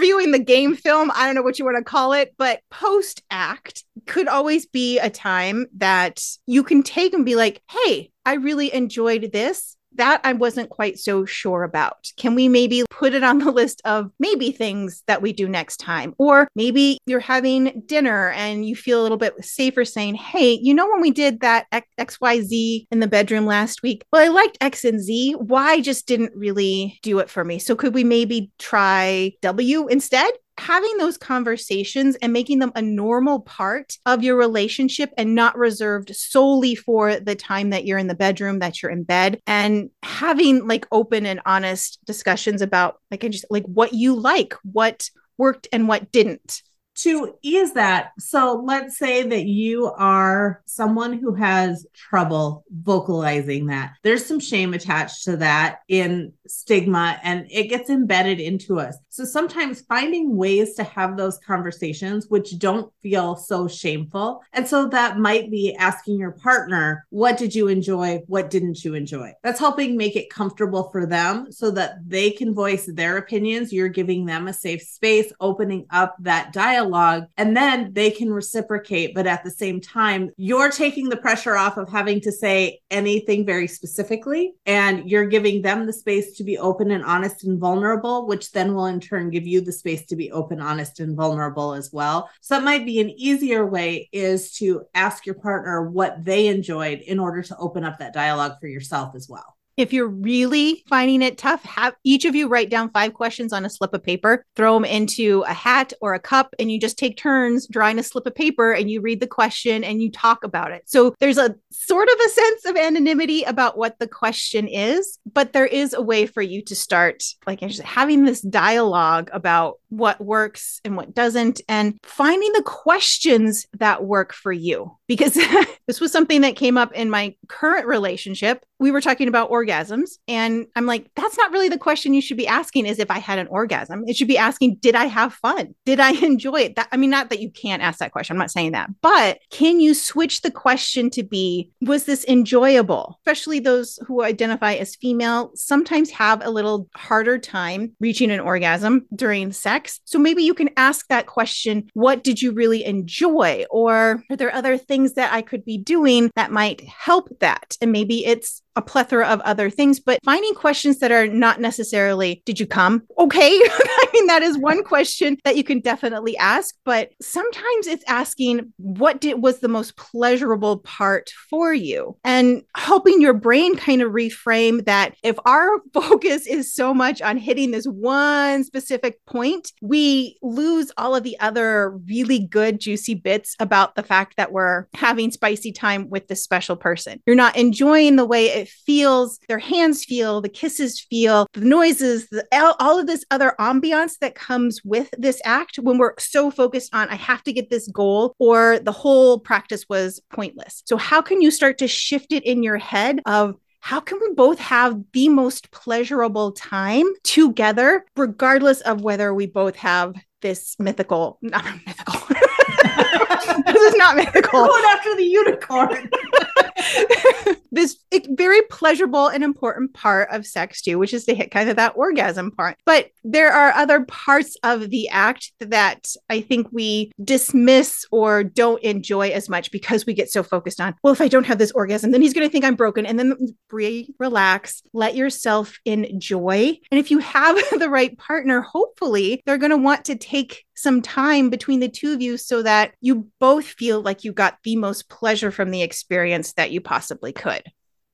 reviewing 0.00 0.30
the 0.32 0.38
game 0.38 0.74
film. 0.74 1.10
I 1.14 1.26
don't 1.26 1.34
know 1.34 1.42
what 1.42 1.58
you 1.58 1.64
want 1.66 1.76
to 1.76 1.84
call 1.84 2.14
it, 2.14 2.34
but 2.38 2.60
post 2.70 3.22
act 3.30 3.84
could 4.06 4.28
always 4.28 4.64
be 4.64 4.98
a 4.98 5.10
time 5.10 5.66
that 5.76 6.24
you 6.46 6.62
can 6.64 6.82
take 6.82 7.12
and 7.12 7.24
be 7.24 7.36
like, 7.36 7.60
hey, 7.70 8.10
I 8.24 8.34
really 8.34 8.72
enjoyed 8.72 9.30
this 9.30 9.76
that 9.94 10.20
I 10.24 10.32
wasn't 10.32 10.70
quite 10.70 10.98
so 10.98 11.24
sure 11.24 11.62
about. 11.62 12.10
Can 12.16 12.34
we 12.34 12.48
maybe 12.48 12.84
put 12.90 13.14
it 13.14 13.22
on 13.22 13.38
the 13.38 13.50
list 13.50 13.80
of 13.84 14.10
maybe 14.18 14.52
things 14.52 15.02
that 15.06 15.22
we 15.22 15.32
do 15.32 15.48
next 15.48 15.78
time? 15.78 16.14
Or 16.18 16.48
maybe 16.54 16.98
you're 17.06 17.20
having 17.20 17.82
dinner 17.86 18.30
and 18.30 18.66
you 18.66 18.76
feel 18.76 19.00
a 19.00 19.02
little 19.04 19.18
bit 19.18 19.44
safer 19.44 19.84
saying, 19.84 20.14
Hey, 20.14 20.58
you 20.62 20.74
know, 20.74 20.88
when 20.88 21.00
we 21.00 21.10
did 21.10 21.40
that 21.40 21.66
XYZ 21.98 22.86
in 22.90 23.00
the 23.00 23.06
bedroom 23.06 23.46
last 23.46 23.82
week, 23.82 24.04
well, 24.12 24.22
I 24.22 24.28
liked 24.28 24.58
X 24.60 24.84
and 24.84 25.00
Z. 25.00 25.36
Y 25.38 25.80
just 25.80 26.06
didn't 26.06 26.32
really 26.34 26.98
do 27.02 27.18
it 27.18 27.30
for 27.30 27.44
me. 27.44 27.58
So 27.58 27.74
could 27.74 27.94
we 27.94 28.04
maybe 28.04 28.50
try 28.58 29.32
W 29.42 29.88
instead? 29.88 30.30
Having 30.60 30.98
those 30.98 31.16
conversations 31.16 32.16
and 32.16 32.32
making 32.32 32.58
them 32.58 32.72
a 32.74 32.82
normal 32.82 33.40
part 33.40 33.96
of 34.04 34.22
your 34.22 34.36
relationship 34.36 35.10
and 35.16 35.34
not 35.34 35.56
reserved 35.56 36.14
solely 36.14 36.74
for 36.74 37.18
the 37.18 37.34
time 37.34 37.70
that 37.70 37.86
you're 37.86 37.98
in 37.98 38.06
the 38.06 38.14
bedroom, 38.14 38.58
that 38.58 38.82
you're 38.82 38.92
in 38.92 39.02
bed, 39.02 39.40
and 39.46 39.90
having 40.02 40.68
like 40.68 40.86
open 40.92 41.24
and 41.24 41.40
honest 41.46 41.98
discussions 42.04 42.60
about 42.60 43.00
like 43.10 43.22
just 43.22 43.46
like 43.48 43.64
what 43.64 43.94
you 43.94 44.14
like, 44.14 44.54
what 44.62 45.08
worked 45.38 45.66
and 45.72 45.88
what 45.88 46.12
didn't 46.12 46.62
to 47.02 47.34
ease 47.42 47.72
that, 47.72 48.12
so 48.18 48.62
let's 48.64 48.98
say 48.98 49.22
that 49.22 49.46
you 49.46 49.86
are 49.96 50.62
someone 50.66 51.14
who 51.14 51.34
has 51.34 51.86
trouble 51.94 52.64
vocalizing 52.70 53.66
that. 53.66 53.94
There's 54.02 54.26
some 54.26 54.40
shame 54.40 54.74
attached 54.74 55.24
to 55.24 55.36
that 55.38 55.80
in 55.88 56.32
stigma 56.46 57.18
and 57.22 57.46
it 57.50 57.68
gets 57.68 57.88
embedded 57.88 58.40
into 58.40 58.78
us. 58.78 58.96
So 59.08 59.24
sometimes 59.24 59.82
finding 59.82 60.36
ways 60.36 60.74
to 60.74 60.84
have 60.84 61.16
those 61.16 61.38
conversations 61.38 62.26
which 62.28 62.58
don't 62.58 62.92
feel 63.02 63.36
so 63.36 63.68
shameful. 63.68 64.42
And 64.52 64.66
so 64.66 64.88
that 64.88 65.18
might 65.18 65.50
be 65.50 65.74
asking 65.76 66.18
your 66.18 66.32
partner, 66.32 67.06
what 67.10 67.38
did 67.38 67.54
you 67.54 67.68
enjoy? 67.68 68.22
What 68.26 68.50
didn't 68.50 68.84
you 68.84 68.94
enjoy? 68.94 69.32
That's 69.42 69.60
helping 69.60 69.96
make 69.96 70.16
it 70.16 70.30
comfortable 70.30 70.90
for 70.90 71.06
them 71.06 71.50
so 71.50 71.70
that 71.72 71.98
they 72.06 72.30
can 72.30 72.54
voice 72.54 72.86
their 72.86 73.16
opinions. 73.16 73.72
You're 73.72 73.88
giving 73.88 74.26
them 74.26 74.48
a 74.48 74.52
safe 74.52 74.82
space, 74.82 75.32
opening 75.40 75.86
up 75.90 76.16
that 76.20 76.52
dialogue 76.52 76.89
dialogue 76.90 77.28
and 77.36 77.56
then 77.56 77.92
they 77.92 78.10
can 78.10 78.32
reciprocate. 78.32 79.14
But 79.14 79.26
at 79.26 79.44
the 79.44 79.50
same 79.50 79.80
time 79.80 80.30
you're 80.36 80.70
taking 80.70 81.08
the 81.08 81.16
pressure 81.16 81.56
off 81.56 81.76
of 81.76 81.88
having 81.88 82.20
to 82.22 82.32
say 82.32 82.80
anything 82.90 83.46
very 83.46 83.66
specifically 83.66 84.52
and 84.66 85.08
you're 85.08 85.26
giving 85.26 85.62
them 85.62 85.86
the 85.86 85.92
space 85.92 86.36
to 86.36 86.44
be 86.44 86.58
open 86.58 86.90
and 86.90 87.04
honest 87.04 87.44
and 87.44 87.58
vulnerable 87.58 88.26
which 88.26 88.52
then 88.52 88.74
will 88.74 88.86
in 88.86 89.00
turn 89.00 89.30
give 89.30 89.46
you 89.46 89.60
the 89.60 89.72
space 89.72 90.06
to 90.06 90.16
be 90.16 90.30
open 90.32 90.60
honest 90.60 91.00
and 91.00 91.16
vulnerable 91.16 91.74
as 91.74 91.90
well. 91.92 92.28
So 92.40 92.54
that 92.54 92.64
might 92.64 92.84
be 92.84 93.00
an 93.00 93.10
easier 93.10 93.66
way 93.66 94.08
is 94.12 94.52
to 94.54 94.82
ask 94.94 95.26
your 95.26 95.36
partner 95.36 95.88
what 95.88 96.24
they 96.24 96.46
enjoyed 96.46 97.00
in 97.00 97.18
order 97.18 97.42
to 97.42 97.56
open 97.56 97.84
up 97.84 97.98
that 97.98 98.12
dialogue 98.12 98.54
for 98.60 98.66
yourself 98.66 99.14
as 99.14 99.28
well 99.28 99.56
if 99.80 99.94
you're 99.94 100.08
really 100.08 100.84
finding 100.88 101.22
it 101.22 101.38
tough, 101.38 101.64
have 101.64 101.94
each 102.04 102.26
of 102.26 102.34
you 102.34 102.48
write 102.48 102.68
down 102.68 102.90
five 102.90 103.14
questions 103.14 103.52
on 103.52 103.64
a 103.64 103.70
slip 103.70 103.94
of 103.94 104.02
paper, 104.02 104.44
throw 104.54 104.74
them 104.74 104.84
into 104.84 105.42
a 105.48 105.54
hat 105.54 105.92
or 106.02 106.12
a 106.12 106.20
cup, 106.20 106.54
and 106.58 106.70
you 106.70 106.78
just 106.78 106.98
take 106.98 107.16
turns 107.16 107.66
drawing 107.66 107.98
a 107.98 108.02
slip 108.02 108.26
of 108.26 108.34
paper 108.34 108.72
and 108.72 108.90
you 108.90 109.00
read 109.00 109.20
the 109.20 109.26
question 109.26 109.82
and 109.82 110.02
you 110.02 110.10
talk 110.10 110.44
about 110.44 110.70
it. 110.70 110.82
So 110.86 111.14
there's 111.18 111.38
a 111.38 111.54
sort 111.70 112.08
of 112.08 112.14
a 112.26 112.28
sense 112.28 112.64
of 112.66 112.76
anonymity 112.76 113.42
about 113.44 113.78
what 113.78 113.98
the 113.98 114.06
question 114.06 114.68
is, 114.68 115.18
but 115.32 115.52
there 115.52 115.66
is 115.66 115.94
a 115.94 116.02
way 116.02 116.26
for 116.26 116.42
you 116.42 116.62
to 116.62 116.76
start 116.76 117.24
like 117.46 117.60
having 117.60 118.24
this 118.24 118.42
dialogue 118.42 119.30
about 119.32 119.78
what 119.88 120.20
works 120.20 120.80
and 120.84 120.96
what 120.96 121.14
doesn't 121.14 121.60
and 121.68 121.98
finding 122.02 122.52
the 122.52 122.62
questions 122.62 123.66
that 123.78 124.04
work 124.04 124.32
for 124.32 124.52
you 124.52 124.96
because 125.08 125.34
this 125.86 126.00
was 126.00 126.12
something 126.12 126.42
that 126.42 126.56
came 126.56 126.78
up 126.78 126.92
in 126.92 127.10
my 127.10 127.34
current 127.48 127.86
relationship 127.86 128.64
we 128.80 128.90
were 128.90 129.00
talking 129.00 129.28
about 129.28 129.50
orgasms. 129.70 130.18
And 130.28 130.66
i'm 130.76 130.86
like 130.86 131.10
that's 131.16 131.36
not 131.36 131.52
really 131.52 131.68
the 131.68 131.78
question 131.78 132.14
you 132.14 132.20
should 132.20 132.36
be 132.36 132.46
asking 132.46 132.86
is 132.86 132.98
if 132.98 133.10
i 133.10 133.18
had 133.18 133.38
an 133.38 133.46
orgasm. 133.48 134.04
It 134.06 134.16
should 134.16 134.28
be 134.28 134.38
asking 134.38 134.76
did 134.76 134.94
i 134.94 135.06
have 135.06 135.32
fun? 135.34 135.74
Did 135.84 136.00
i 136.00 136.10
enjoy 136.24 136.62
it? 136.62 136.76
That 136.76 136.88
i 136.92 136.96
mean 136.96 137.10
not 137.10 137.30
that 137.30 137.40
you 137.40 137.50
can't 137.50 137.82
ask 137.82 137.98
that 137.98 138.12
question. 138.12 138.34
I'm 138.34 138.38
not 138.38 138.50
saying 138.50 138.72
that. 138.72 138.90
But 139.02 139.38
can 139.50 139.80
you 139.80 139.94
switch 139.94 140.42
the 140.42 140.50
question 140.50 141.10
to 141.10 141.22
be 141.22 141.70
was 141.80 142.04
this 142.04 142.24
enjoyable? 142.26 143.18
Especially 143.20 143.60
those 143.60 143.98
who 144.06 144.22
identify 144.22 144.74
as 144.74 144.96
female 144.96 145.52
sometimes 145.54 146.10
have 146.10 146.44
a 146.44 146.50
little 146.50 146.88
harder 146.94 147.38
time 147.38 147.92
reaching 148.00 148.30
an 148.30 148.40
orgasm 148.40 149.06
during 149.14 149.52
sex. 149.52 150.00
So 150.04 150.18
maybe 150.18 150.42
you 150.42 150.54
can 150.54 150.70
ask 150.76 151.06
that 151.08 151.26
question 151.26 151.88
What 151.94 152.24
did 152.24 152.42
you 152.42 152.52
really 152.52 152.84
enjoy? 152.84 153.64
Or 153.70 154.24
are 154.30 154.36
there 154.36 154.54
other 154.54 154.78
things 154.78 155.14
that 155.14 155.32
I 155.32 155.42
could 155.42 155.64
be 155.64 155.78
doing 155.78 156.30
that 156.36 156.52
might 156.52 156.80
help 156.82 157.28
that? 157.40 157.76
And 157.80 157.92
maybe 157.92 158.24
it's 158.24 158.62
a 158.76 158.82
plethora 158.82 159.26
of 159.26 159.40
other 159.50 159.68
things, 159.68 159.98
but 159.98 160.20
finding 160.24 160.54
questions 160.54 161.00
that 161.00 161.10
are 161.10 161.26
not 161.26 161.60
necessarily, 161.60 162.40
did 162.46 162.60
you 162.60 162.66
come? 162.66 163.02
Okay. 163.18 163.50
I 163.68 164.06
mean, 164.14 164.28
that 164.28 164.42
is 164.42 164.56
one 164.56 164.84
question 164.84 165.36
that 165.44 165.56
you 165.56 165.64
can 165.64 165.80
definitely 165.80 166.36
ask, 166.36 166.76
but 166.84 167.10
sometimes 167.20 167.88
it's 167.88 168.04
asking 168.06 168.72
what 168.76 169.20
did 169.20 169.42
was 169.42 169.58
the 169.58 169.68
most 169.68 169.96
pleasurable 169.96 170.78
part 170.78 171.30
for 171.48 171.74
you 171.74 172.16
and 172.24 172.62
helping 172.76 173.20
your 173.20 173.34
brain 173.34 173.76
kind 173.76 174.02
of 174.02 174.12
reframe 174.12 174.84
that 174.84 175.16
if 175.24 175.36
our 175.44 175.80
focus 175.92 176.46
is 176.46 176.72
so 176.72 176.94
much 176.94 177.20
on 177.20 177.36
hitting 177.36 177.72
this 177.72 177.86
one 177.86 178.62
specific 178.62 179.24
point, 179.26 179.72
we 179.82 180.38
lose 180.42 180.92
all 180.96 181.16
of 181.16 181.24
the 181.24 181.38
other 181.40 181.90
really 182.08 182.38
good, 182.38 182.78
juicy 182.78 183.14
bits 183.14 183.56
about 183.58 183.96
the 183.96 184.02
fact 184.04 184.36
that 184.36 184.52
we're 184.52 184.86
having 184.94 185.32
spicy 185.32 185.72
time 185.72 186.08
with 186.08 186.28
this 186.28 186.44
special 186.44 186.76
person. 186.76 187.20
You're 187.26 187.34
not 187.34 187.56
enjoying 187.56 188.14
the 188.14 188.24
way 188.24 188.46
it 188.46 188.68
feels, 188.68 189.39
their 189.48 189.58
hands 189.58 190.04
feel, 190.04 190.40
the 190.40 190.48
kisses 190.48 191.00
feel, 191.00 191.46
the 191.52 191.60
noises, 191.60 192.28
the, 192.28 192.46
all 192.80 192.98
of 192.98 193.06
this 193.06 193.24
other 193.30 193.54
ambiance 193.58 194.18
that 194.20 194.34
comes 194.34 194.82
with 194.84 195.10
this 195.18 195.40
act 195.44 195.76
when 195.76 195.98
we're 195.98 196.14
so 196.18 196.50
focused 196.50 196.94
on, 196.94 197.08
I 197.08 197.16
have 197.16 197.42
to 197.44 197.52
get 197.52 197.70
this 197.70 197.88
goal, 197.88 198.34
or 198.38 198.78
the 198.78 198.92
whole 198.92 199.38
practice 199.38 199.88
was 199.88 200.20
pointless. 200.30 200.82
So, 200.86 200.96
how 200.96 201.22
can 201.22 201.40
you 201.40 201.50
start 201.50 201.78
to 201.78 201.88
shift 201.88 202.32
it 202.32 202.44
in 202.44 202.62
your 202.62 202.78
head 202.78 203.20
of, 203.26 203.56
how 203.80 204.00
can 204.00 204.18
we 204.20 204.34
both 204.34 204.58
have 204.58 205.02
the 205.12 205.28
most 205.28 205.70
pleasurable 205.70 206.52
time 206.52 207.06
together, 207.24 208.04
regardless 208.16 208.80
of 208.82 209.00
whether 209.00 209.32
we 209.32 209.46
both 209.46 209.76
have 209.76 210.14
this 210.42 210.76
mythical, 210.78 211.38
not 211.42 211.64
mythical, 211.86 212.14
this 213.66 213.82
is 213.82 213.94
not 213.96 214.16
mythical. 214.16 214.66
Going 214.66 214.84
after 214.86 215.16
the 215.16 215.24
unicorn. 215.24 216.10
this 217.72 217.98
very 218.28 218.62
pleasurable 218.62 219.28
and 219.28 219.44
important 219.44 219.94
part 219.94 220.28
of 220.30 220.46
sex 220.46 220.82
too, 220.82 220.98
which 220.98 221.14
is 221.14 221.24
to 221.24 221.34
hit 221.34 221.50
kind 221.50 221.70
of 221.70 221.76
that 221.76 221.96
orgasm 221.96 222.50
part. 222.50 222.76
But 222.84 223.10
there 223.24 223.52
are 223.52 223.72
other 223.72 224.04
parts 224.04 224.56
of 224.62 224.90
the 224.90 225.08
act 225.08 225.52
that 225.60 226.06
I 226.28 226.40
think 226.40 226.68
we 226.72 227.12
dismiss 227.22 228.04
or 228.10 228.44
don't 228.44 228.82
enjoy 228.82 229.30
as 229.30 229.48
much 229.48 229.70
because 229.70 230.06
we 230.06 230.14
get 230.14 230.30
so 230.30 230.42
focused 230.42 230.80
on, 230.80 230.94
well, 231.02 231.12
if 231.12 231.20
I 231.20 231.28
don't 231.28 231.46
have 231.46 231.58
this 231.58 231.72
orgasm, 231.72 232.10
then 232.10 232.22
he's 232.22 232.34
going 232.34 232.46
to 232.46 232.52
think 232.52 232.64
I'm 232.64 232.74
broken. 232.74 233.06
And 233.06 233.18
then 233.18 233.36
breathe, 233.68 234.08
relax, 234.18 234.82
let 234.92 235.14
yourself 235.14 235.78
enjoy. 235.84 236.78
And 236.90 236.98
if 236.98 237.10
you 237.10 237.18
have 237.18 237.56
the 237.78 237.90
right 237.90 238.16
partner, 238.18 238.60
hopefully 238.60 239.42
they're 239.46 239.58
going 239.58 239.70
to 239.70 239.76
want 239.76 240.04
to 240.06 240.16
take 240.16 240.64
some 240.80 241.02
time 241.02 241.50
between 241.50 241.80
the 241.80 241.88
two 241.88 242.12
of 242.12 242.22
you 242.22 242.36
so 242.36 242.62
that 242.62 242.94
you 243.00 243.28
both 243.38 243.66
feel 243.66 244.00
like 244.00 244.24
you 244.24 244.32
got 244.32 244.58
the 244.64 244.76
most 244.76 245.08
pleasure 245.08 245.50
from 245.50 245.70
the 245.70 245.82
experience 245.82 246.54
that 246.60 246.70
you 246.72 246.82
possibly 246.82 247.32
could. 247.32 247.62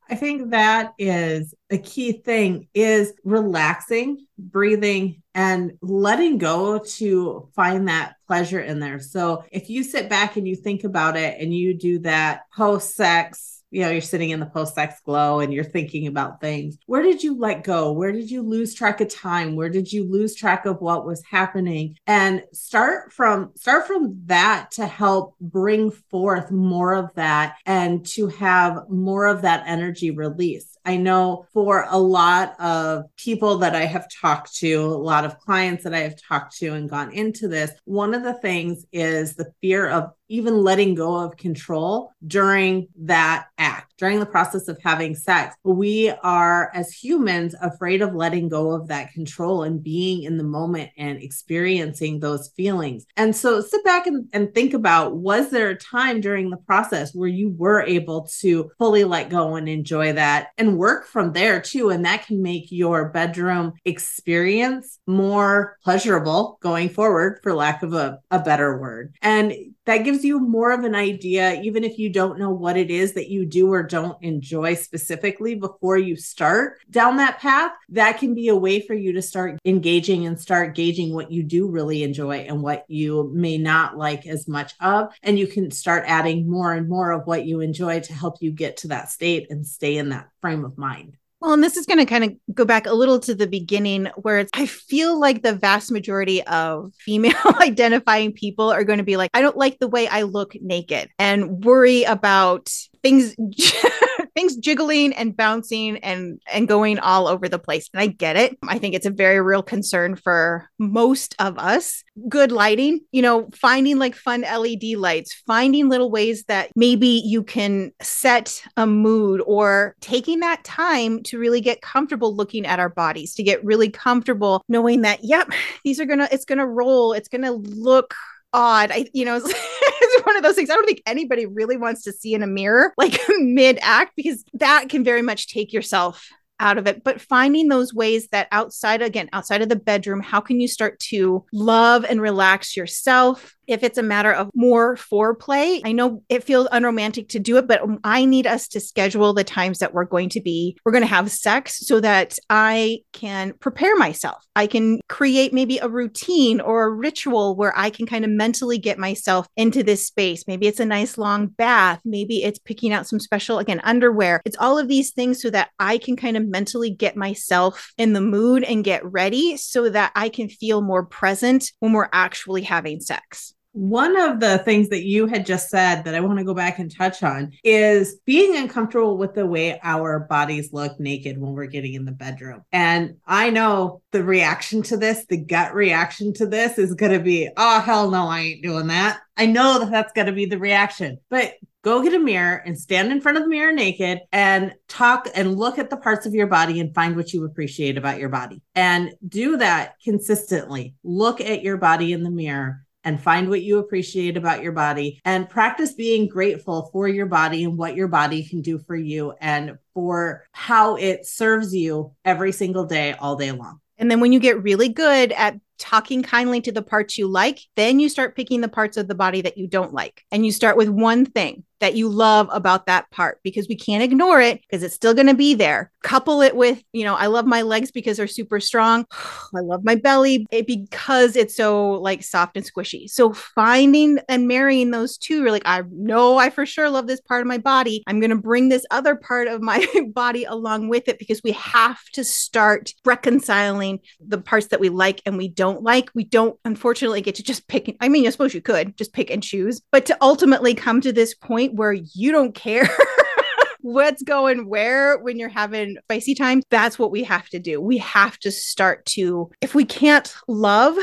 I 0.08 0.14
think 0.14 0.50
that 0.50 0.92
is 0.98 1.52
a 1.68 1.78
key 1.78 2.12
thing 2.12 2.68
is 2.74 3.12
relaxing, 3.24 4.24
breathing 4.38 5.20
and 5.34 5.72
letting 5.82 6.38
go 6.38 6.78
to 6.78 7.48
find 7.56 7.88
that 7.88 8.14
pleasure 8.28 8.60
in 8.60 8.78
there. 8.78 9.00
So 9.00 9.42
if 9.50 9.68
you 9.68 9.82
sit 9.82 10.08
back 10.08 10.36
and 10.36 10.46
you 10.46 10.54
think 10.54 10.84
about 10.84 11.16
it 11.16 11.40
and 11.40 11.52
you 11.52 11.74
do 11.74 11.98
that 12.00 12.42
post 12.56 12.94
sex 12.94 13.55
you 13.70 13.82
know, 13.82 13.90
you're 13.90 14.00
sitting 14.00 14.30
in 14.30 14.40
the 14.40 14.46
post 14.46 14.74
sex 14.74 15.00
glow 15.04 15.40
and 15.40 15.52
you're 15.52 15.64
thinking 15.64 16.06
about 16.06 16.40
things. 16.40 16.78
Where 16.86 17.02
did 17.02 17.22
you 17.22 17.38
let 17.38 17.64
go? 17.64 17.92
Where 17.92 18.12
did 18.12 18.30
you 18.30 18.42
lose 18.42 18.74
track 18.74 19.00
of 19.00 19.08
time? 19.08 19.56
Where 19.56 19.68
did 19.68 19.92
you 19.92 20.08
lose 20.08 20.34
track 20.34 20.66
of 20.66 20.80
what 20.80 21.06
was 21.06 21.22
happening? 21.28 21.96
And 22.06 22.44
start 22.52 23.12
from 23.12 23.52
start 23.56 23.86
from 23.86 24.22
that 24.26 24.70
to 24.72 24.86
help 24.86 25.34
bring 25.40 25.90
forth 25.90 26.50
more 26.50 26.94
of 26.94 27.12
that 27.14 27.56
and 27.66 28.06
to 28.06 28.28
have 28.28 28.88
more 28.88 29.26
of 29.26 29.42
that 29.42 29.64
energy 29.66 30.10
release. 30.10 30.75
I 30.86 30.96
know 30.96 31.46
for 31.52 31.86
a 31.90 31.98
lot 31.98 32.58
of 32.60 33.04
people 33.16 33.58
that 33.58 33.74
I 33.74 33.84
have 33.84 34.08
talked 34.08 34.54
to, 34.58 34.74
a 34.74 34.86
lot 34.86 35.24
of 35.24 35.38
clients 35.40 35.82
that 35.82 35.92
I 35.92 35.98
have 35.98 36.14
talked 36.16 36.56
to 36.58 36.74
and 36.74 36.88
gone 36.88 37.12
into 37.12 37.48
this, 37.48 37.72
one 37.84 38.14
of 38.14 38.22
the 38.22 38.34
things 38.34 38.86
is 38.92 39.34
the 39.34 39.52
fear 39.60 39.88
of 39.88 40.12
even 40.28 40.62
letting 40.62 40.94
go 40.94 41.16
of 41.16 41.36
control 41.36 42.12
during 42.26 42.88
that 42.96 43.46
act, 43.58 43.94
during 43.98 44.18
the 44.18 44.26
process 44.26 44.68
of 44.68 44.78
having 44.82 45.14
sex. 45.14 45.54
We 45.62 46.10
are, 46.22 46.70
as 46.74 46.92
humans, 46.92 47.54
afraid 47.60 48.02
of 48.02 48.14
letting 48.14 48.48
go 48.48 48.72
of 48.72 48.88
that 48.88 49.12
control 49.12 49.62
and 49.62 49.82
being 49.82 50.24
in 50.24 50.36
the 50.36 50.44
moment 50.44 50.90
and 50.96 51.22
experiencing 51.22 52.20
those 52.20 52.48
feelings. 52.56 53.06
And 53.16 53.34
so 53.34 53.60
sit 53.60 53.84
back 53.84 54.06
and, 54.06 54.28
and 54.32 54.52
think 54.54 54.74
about 54.74 55.16
was 55.16 55.50
there 55.50 55.70
a 55.70 55.78
time 55.78 56.20
during 56.20 56.50
the 56.50 56.56
process 56.56 57.14
where 57.14 57.28
you 57.28 57.50
were 57.50 57.82
able 57.82 58.28
to 58.40 58.70
fully 58.78 59.04
let 59.04 59.30
go 59.30 59.54
and 59.54 59.68
enjoy 59.68 60.12
that 60.14 60.48
and 60.58 60.75
work 60.76 61.06
from 61.06 61.32
there 61.32 61.60
too? 61.60 61.90
And 61.90 62.04
that 62.04 62.26
can 62.26 62.42
make 62.42 62.70
your 62.70 63.08
bedroom 63.08 63.72
experience 63.84 64.98
more 65.06 65.78
pleasurable 65.82 66.58
going 66.62 66.88
forward, 66.88 67.40
for 67.42 67.54
lack 67.54 67.82
of 67.82 67.92
a, 67.92 68.20
a 68.30 68.38
better 68.38 68.78
word. 68.78 69.14
And 69.22 69.52
that 69.86 70.04
gives 70.04 70.24
you 70.24 70.40
more 70.40 70.72
of 70.72 70.84
an 70.84 70.94
idea, 70.94 71.60
even 71.62 71.84
if 71.84 71.98
you 71.98 72.10
don't 72.10 72.38
know 72.38 72.50
what 72.50 72.76
it 72.76 72.90
is 72.90 73.14
that 73.14 73.28
you 73.28 73.46
do 73.46 73.72
or 73.72 73.82
don't 73.82 74.22
enjoy 74.22 74.74
specifically 74.74 75.54
before 75.54 75.96
you 75.96 76.16
start 76.16 76.78
down 76.90 77.16
that 77.16 77.38
path. 77.38 77.72
That 77.88 78.18
can 78.18 78.34
be 78.34 78.48
a 78.48 78.56
way 78.56 78.80
for 78.80 78.94
you 78.94 79.12
to 79.14 79.22
start 79.22 79.58
engaging 79.64 80.26
and 80.26 80.38
start 80.38 80.74
gauging 80.74 81.14
what 81.14 81.30
you 81.30 81.42
do 81.42 81.68
really 81.68 82.02
enjoy 82.02 82.38
and 82.38 82.62
what 82.62 82.84
you 82.88 83.30
may 83.32 83.58
not 83.58 83.96
like 83.96 84.26
as 84.26 84.48
much 84.48 84.74
of. 84.80 85.14
And 85.22 85.38
you 85.38 85.46
can 85.46 85.70
start 85.70 86.04
adding 86.06 86.50
more 86.50 86.72
and 86.72 86.88
more 86.88 87.12
of 87.12 87.26
what 87.26 87.46
you 87.46 87.60
enjoy 87.60 88.00
to 88.00 88.12
help 88.12 88.36
you 88.40 88.50
get 88.50 88.78
to 88.78 88.88
that 88.88 89.10
state 89.10 89.46
and 89.50 89.66
stay 89.66 89.96
in 89.96 90.10
that 90.10 90.28
frame 90.40 90.64
of 90.64 90.76
mind. 90.76 91.16
Well, 91.46 91.54
and 91.54 91.62
this 91.62 91.76
is 91.76 91.86
going 91.86 91.98
to 91.98 92.06
kind 92.06 92.24
of 92.24 92.34
go 92.52 92.64
back 92.64 92.88
a 92.88 92.92
little 92.92 93.20
to 93.20 93.32
the 93.32 93.46
beginning 93.46 94.08
where 94.16 94.40
it's, 94.40 94.50
I 94.52 94.66
feel 94.66 95.20
like 95.20 95.44
the 95.44 95.54
vast 95.54 95.92
majority 95.92 96.42
of 96.42 96.92
female 96.98 97.34
identifying 97.60 98.32
people 98.32 98.72
are 98.72 98.82
going 98.82 98.98
to 98.98 99.04
be 99.04 99.16
like, 99.16 99.30
I 99.32 99.42
don't 99.42 99.56
like 99.56 99.78
the 99.78 99.86
way 99.86 100.08
I 100.08 100.22
look 100.22 100.56
naked 100.60 101.08
and 101.20 101.64
worry 101.64 102.02
about 102.02 102.72
things 103.00 103.36
things 104.36 104.56
jiggling 104.56 105.12
and 105.14 105.36
bouncing 105.36 105.96
and 105.98 106.40
and 106.52 106.68
going 106.68 106.98
all 106.98 107.26
over 107.26 107.48
the 107.48 107.58
place. 107.58 107.88
And 107.92 108.00
i 108.00 108.06
get 108.06 108.36
it. 108.36 108.56
I 108.62 108.78
think 108.78 108.94
it's 108.94 109.06
a 109.06 109.10
very 109.10 109.40
real 109.40 109.62
concern 109.62 110.14
for 110.16 110.68
most 110.78 111.34
of 111.38 111.58
us. 111.58 112.04
Good 112.28 112.52
lighting 112.52 113.00
you 113.12 113.22
know 113.22 113.48
finding 113.54 113.98
like 113.98 114.14
fun 114.14 114.42
led 114.42 114.82
lights 114.96 115.42
finding 115.46 115.88
little 115.88 116.10
ways 116.10 116.44
that 116.44 116.70
maybe 116.76 117.22
you 117.24 117.42
can 117.42 117.92
set 118.02 118.62
a 118.76 118.86
mood 118.86 119.40
or 119.46 119.94
taking 120.00 120.40
that 120.40 120.62
time 120.64 121.22
to 121.22 121.38
really 121.38 121.62
get 121.62 121.80
comfortable 121.80 122.36
looking 122.36 122.66
at 122.66 122.78
our 122.78 122.90
bodies 122.90 123.34
to 123.34 123.42
get 123.42 123.64
really 123.64 123.88
comfortable 123.88 124.62
knowing 124.68 125.00
that 125.00 125.20
yep 125.22 125.50
these 125.84 125.98
are 125.98 126.04
gonna 126.04 126.28
it's 126.30 126.44
gonna 126.44 126.66
roll 126.66 127.12
it's 127.12 127.28
gonna 127.28 127.52
look 127.52 128.14
odd. 128.52 128.90
I, 128.90 129.06
you 129.12 129.24
know, 129.24 129.36
it's 129.44 130.26
one 130.26 130.36
of 130.36 130.42
those 130.42 130.54
things. 130.54 130.70
I 130.70 130.74
don't 130.74 130.86
think 130.86 131.02
anybody 131.06 131.46
really 131.46 131.76
wants 131.76 132.02
to 132.04 132.12
see 132.12 132.34
in 132.34 132.42
a 132.42 132.46
mirror 132.46 132.92
like 132.98 133.18
mid 133.38 133.78
act 133.82 134.12
because 134.16 134.44
that 134.54 134.88
can 134.88 135.04
very 135.04 135.22
much 135.22 135.48
take 135.48 135.72
yourself 135.72 136.28
out 136.58 136.78
of 136.78 136.86
it 136.86 137.04
but 137.04 137.20
finding 137.20 137.68
those 137.68 137.92
ways 137.92 138.28
that 138.28 138.48
outside 138.50 139.02
again 139.02 139.28
outside 139.34 139.60
of 139.60 139.68
the 139.68 139.76
bedroom 139.76 140.20
how 140.20 140.40
can 140.40 140.58
you 140.58 140.66
start 140.66 140.98
to 140.98 141.44
love 141.52 142.04
and 142.04 142.20
relax 142.20 142.76
yourself 142.76 143.54
if 143.66 143.82
it's 143.82 143.98
a 143.98 144.02
matter 144.02 144.32
of 144.32 144.50
more 144.54 144.96
foreplay. 144.96 145.80
I 145.84 145.92
know 145.92 146.22
it 146.28 146.44
feels 146.44 146.68
unromantic 146.70 147.28
to 147.30 147.38
do 147.38 147.56
it, 147.56 147.66
but 147.66 147.80
I 148.04 148.24
need 148.24 148.46
us 148.46 148.68
to 148.68 148.80
schedule 148.80 149.32
the 149.32 149.44
times 149.44 149.78
that 149.78 149.94
we're 149.94 150.04
going 150.04 150.28
to 150.30 150.40
be, 150.40 150.76
we're 150.84 150.92
going 150.92 151.02
to 151.02 151.08
have 151.08 151.30
sex 151.30 151.86
so 151.86 152.00
that 152.00 152.38
I 152.50 153.00
can 153.12 153.52
prepare 153.60 153.96
myself. 153.96 154.44
I 154.54 154.66
can 154.66 155.00
create 155.08 155.52
maybe 155.52 155.78
a 155.78 155.88
routine 155.88 156.60
or 156.60 156.84
a 156.84 156.90
ritual 156.90 157.56
where 157.56 157.76
I 157.78 157.90
can 157.90 158.06
kind 158.06 158.24
of 158.24 158.30
mentally 158.30 158.78
get 158.78 158.98
myself 158.98 159.46
into 159.56 159.82
this 159.82 160.06
space. 160.06 160.44
Maybe 160.46 160.66
it's 160.66 160.80
a 160.80 160.86
nice 160.86 161.18
long 161.18 161.48
bath. 161.48 162.00
Maybe 162.04 162.42
it's 162.42 162.58
picking 162.58 162.92
out 162.92 163.06
some 163.06 163.20
special, 163.20 163.58
again, 163.58 163.80
underwear. 163.84 164.40
It's 164.44 164.56
all 164.58 164.78
of 164.78 164.88
these 164.88 165.12
things 165.12 165.42
so 165.42 165.50
that 165.50 165.70
I 165.78 165.98
can 165.98 166.16
kind 166.16 166.36
of 166.36 166.46
mentally 166.46 166.90
get 166.90 167.16
myself 167.16 167.92
in 167.98 168.12
the 168.12 168.20
mood 168.20 168.64
and 168.64 168.84
get 168.84 169.04
ready 169.04 169.56
so 169.56 169.88
that 169.90 170.12
I 170.14 170.28
can 170.28 170.48
feel 170.48 170.80
more 170.80 171.04
present 171.04 171.72
when 171.80 171.92
we're 171.92 172.08
actually 172.12 172.62
having 172.62 173.00
sex. 173.00 173.54
One 173.76 174.16
of 174.16 174.40
the 174.40 174.56
things 174.56 174.88
that 174.88 175.04
you 175.04 175.26
had 175.26 175.44
just 175.44 175.68
said 175.68 176.04
that 176.04 176.14
I 176.14 176.20
want 176.20 176.38
to 176.38 176.46
go 176.46 176.54
back 176.54 176.78
and 176.78 176.90
touch 176.90 177.22
on 177.22 177.52
is 177.62 178.18
being 178.24 178.56
uncomfortable 178.56 179.18
with 179.18 179.34
the 179.34 179.46
way 179.46 179.78
our 179.82 180.20
bodies 180.20 180.72
look 180.72 180.98
naked 180.98 181.36
when 181.38 181.52
we're 181.52 181.66
getting 181.66 181.92
in 181.92 182.06
the 182.06 182.12
bedroom. 182.12 182.62
And 182.72 183.18
I 183.26 183.50
know 183.50 184.00
the 184.12 184.24
reaction 184.24 184.80
to 184.84 184.96
this, 184.96 185.26
the 185.26 185.36
gut 185.36 185.74
reaction 185.74 186.32
to 186.34 186.46
this 186.46 186.78
is 186.78 186.94
going 186.94 187.12
to 187.12 187.20
be, 187.20 187.50
oh, 187.54 187.80
hell 187.80 188.10
no, 188.10 188.28
I 188.28 188.40
ain't 188.40 188.62
doing 188.62 188.86
that. 188.86 189.20
I 189.36 189.44
know 189.44 189.78
that 189.80 189.90
that's 189.90 190.14
going 190.14 190.28
to 190.28 190.32
be 190.32 190.46
the 190.46 190.58
reaction, 190.58 191.18
but 191.28 191.56
go 191.84 192.02
get 192.02 192.14
a 192.14 192.18
mirror 192.18 192.62
and 192.64 192.78
stand 192.78 193.12
in 193.12 193.20
front 193.20 193.36
of 193.36 193.44
the 193.44 193.50
mirror 193.50 193.72
naked 193.72 194.20
and 194.32 194.72
talk 194.88 195.28
and 195.34 195.54
look 195.54 195.78
at 195.78 195.90
the 195.90 195.98
parts 195.98 196.24
of 196.24 196.32
your 196.32 196.46
body 196.46 196.80
and 196.80 196.94
find 196.94 197.14
what 197.14 197.34
you 197.34 197.44
appreciate 197.44 197.98
about 197.98 198.18
your 198.18 198.30
body 198.30 198.62
and 198.74 199.12
do 199.28 199.58
that 199.58 199.96
consistently. 200.02 200.94
Look 201.04 201.42
at 201.42 201.62
your 201.62 201.76
body 201.76 202.14
in 202.14 202.22
the 202.22 202.30
mirror 202.30 202.85
and 203.06 203.22
find 203.22 203.48
what 203.48 203.62
you 203.62 203.78
appreciate 203.78 204.36
about 204.36 204.62
your 204.62 204.72
body 204.72 205.20
and 205.24 205.48
practice 205.48 205.94
being 205.94 206.28
grateful 206.28 206.90
for 206.92 207.06
your 207.06 207.26
body 207.26 207.62
and 207.62 207.78
what 207.78 207.94
your 207.94 208.08
body 208.08 208.44
can 208.44 208.60
do 208.60 208.78
for 208.80 208.96
you 208.96 209.32
and 209.40 209.78
for 209.94 210.44
how 210.50 210.96
it 210.96 211.24
serves 211.24 211.72
you 211.72 212.12
every 212.24 212.50
single 212.50 212.84
day, 212.84 213.12
all 213.12 213.36
day 213.36 213.52
long. 213.52 213.80
And 213.96 214.10
then 214.10 214.18
when 214.20 214.32
you 214.32 214.40
get 214.40 214.62
really 214.62 214.88
good 214.88 215.32
at 215.32 215.58
talking 215.78 216.22
kindly 216.22 216.60
to 216.62 216.72
the 216.72 216.82
parts 216.82 217.16
you 217.16 217.28
like, 217.28 217.60
then 217.76 218.00
you 218.00 218.08
start 218.08 218.34
picking 218.34 218.60
the 218.60 218.68
parts 218.68 218.96
of 218.96 219.06
the 219.06 219.14
body 219.14 219.40
that 219.42 219.56
you 219.56 219.68
don't 219.68 219.94
like. 219.94 220.24
And 220.32 220.44
you 220.44 220.50
start 220.50 220.76
with 220.76 220.88
one 220.88 221.24
thing 221.24 221.64
that 221.80 221.94
you 221.94 222.08
love 222.08 222.48
about 222.52 222.86
that 222.86 223.10
part 223.10 223.40
because 223.42 223.68
we 223.68 223.76
can't 223.76 224.02
ignore 224.02 224.40
it 224.40 224.60
because 224.62 224.82
it's 224.82 224.94
still 224.94 225.14
going 225.14 225.26
to 225.26 225.34
be 225.34 225.54
there. 225.54 225.90
Couple 226.02 226.40
it 226.40 226.56
with, 226.56 226.82
you 226.92 227.04
know, 227.04 227.14
I 227.14 227.26
love 227.26 227.46
my 227.46 227.62
legs 227.62 227.90
because 227.90 228.16
they're 228.16 228.26
super 228.26 228.60
strong. 228.60 229.06
I 229.54 229.60
love 229.60 229.84
my 229.84 229.96
belly 229.96 230.46
eh, 230.52 230.62
because 230.66 231.36
it's 231.36 231.56
so 231.56 231.92
like 231.92 232.22
soft 232.22 232.56
and 232.56 232.64
squishy. 232.64 233.08
So 233.08 233.32
finding 233.32 234.18
and 234.28 234.48
marrying 234.48 234.90
those 234.90 235.18
two, 235.18 235.40
you're 235.40 235.50
like, 235.50 235.62
I 235.66 235.82
know 235.90 236.38
I 236.38 236.50
for 236.50 236.64
sure 236.64 236.88
love 236.88 237.06
this 237.06 237.20
part 237.20 237.40
of 237.42 237.46
my 237.46 237.58
body. 237.58 238.02
I'm 238.06 238.20
going 238.20 238.30
to 238.30 238.36
bring 238.36 238.68
this 238.68 238.86
other 238.90 239.16
part 239.16 239.48
of 239.48 239.60
my 239.60 239.86
body 240.14 240.44
along 240.44 240.88
with 240.88 241.08
it 241.08 241.18
because 241.18 241.40
we 241.42 241.52
have 241.52 242.02
to 242.12 242.24
start 242.24 242.92
reconciling 243.04 244.00
the 244.20 244.38
parts 244.38 244.68
that 244.68 244.80
we 244.80 244.88
like 244.88 245.20
and 245.26 245.36
we 245.36 245.48
don't 245.48 245.82
like. 245.82 246.10
We 246.14 246.24
don't 246.24 246.58
unfortunately 246.64 247.20
get 247.20 247.34
to 247.36 247.42
just 247.42 247.66
pick. 247.68 247.96
I 248.00 248.08
mean, 248.08 248.26
I 248.26 248.30
suppose 248.30 248.54
you 248.54 248.62
could 248.62 248.96
just 248.96 249.12
pick 249.12 249.30
and 249.30 249.42
choose, 249.42 249.80
but 249.92 250.06
to 250.06 250.16
ultimately 250.20 250.74
come 250.74 251.00
to 251.00 251.12
this 251.12 251.34
point 251.34 251.65
point 251.66 251.78
where 251.78 251.92
you 251.92 252.32
don't 252.32 252.54
care 252.54 252.88
what's 253.82 254.22
going 254.22 254.68
where 254.68 255.18
when 255.18 255.38
you're 255.38 255.48
having 255.48 255.96
spicy 256.04 256.34
times, 256.34 256.64
that's 256.70 256.98
what 256.98 257.12
we 257.12 257.22
have 257.22 257.48
to 257.50 257.58
do. 257.58 257.80
We 257.80 257.98
have 257.98 258.36
to 258.40 258.50
start 258.50 259.06
to, 259.06 259.50
if 259.60 259.74
we 259.74 259.84
can't 259.84 260.34
love, 260.48 260.96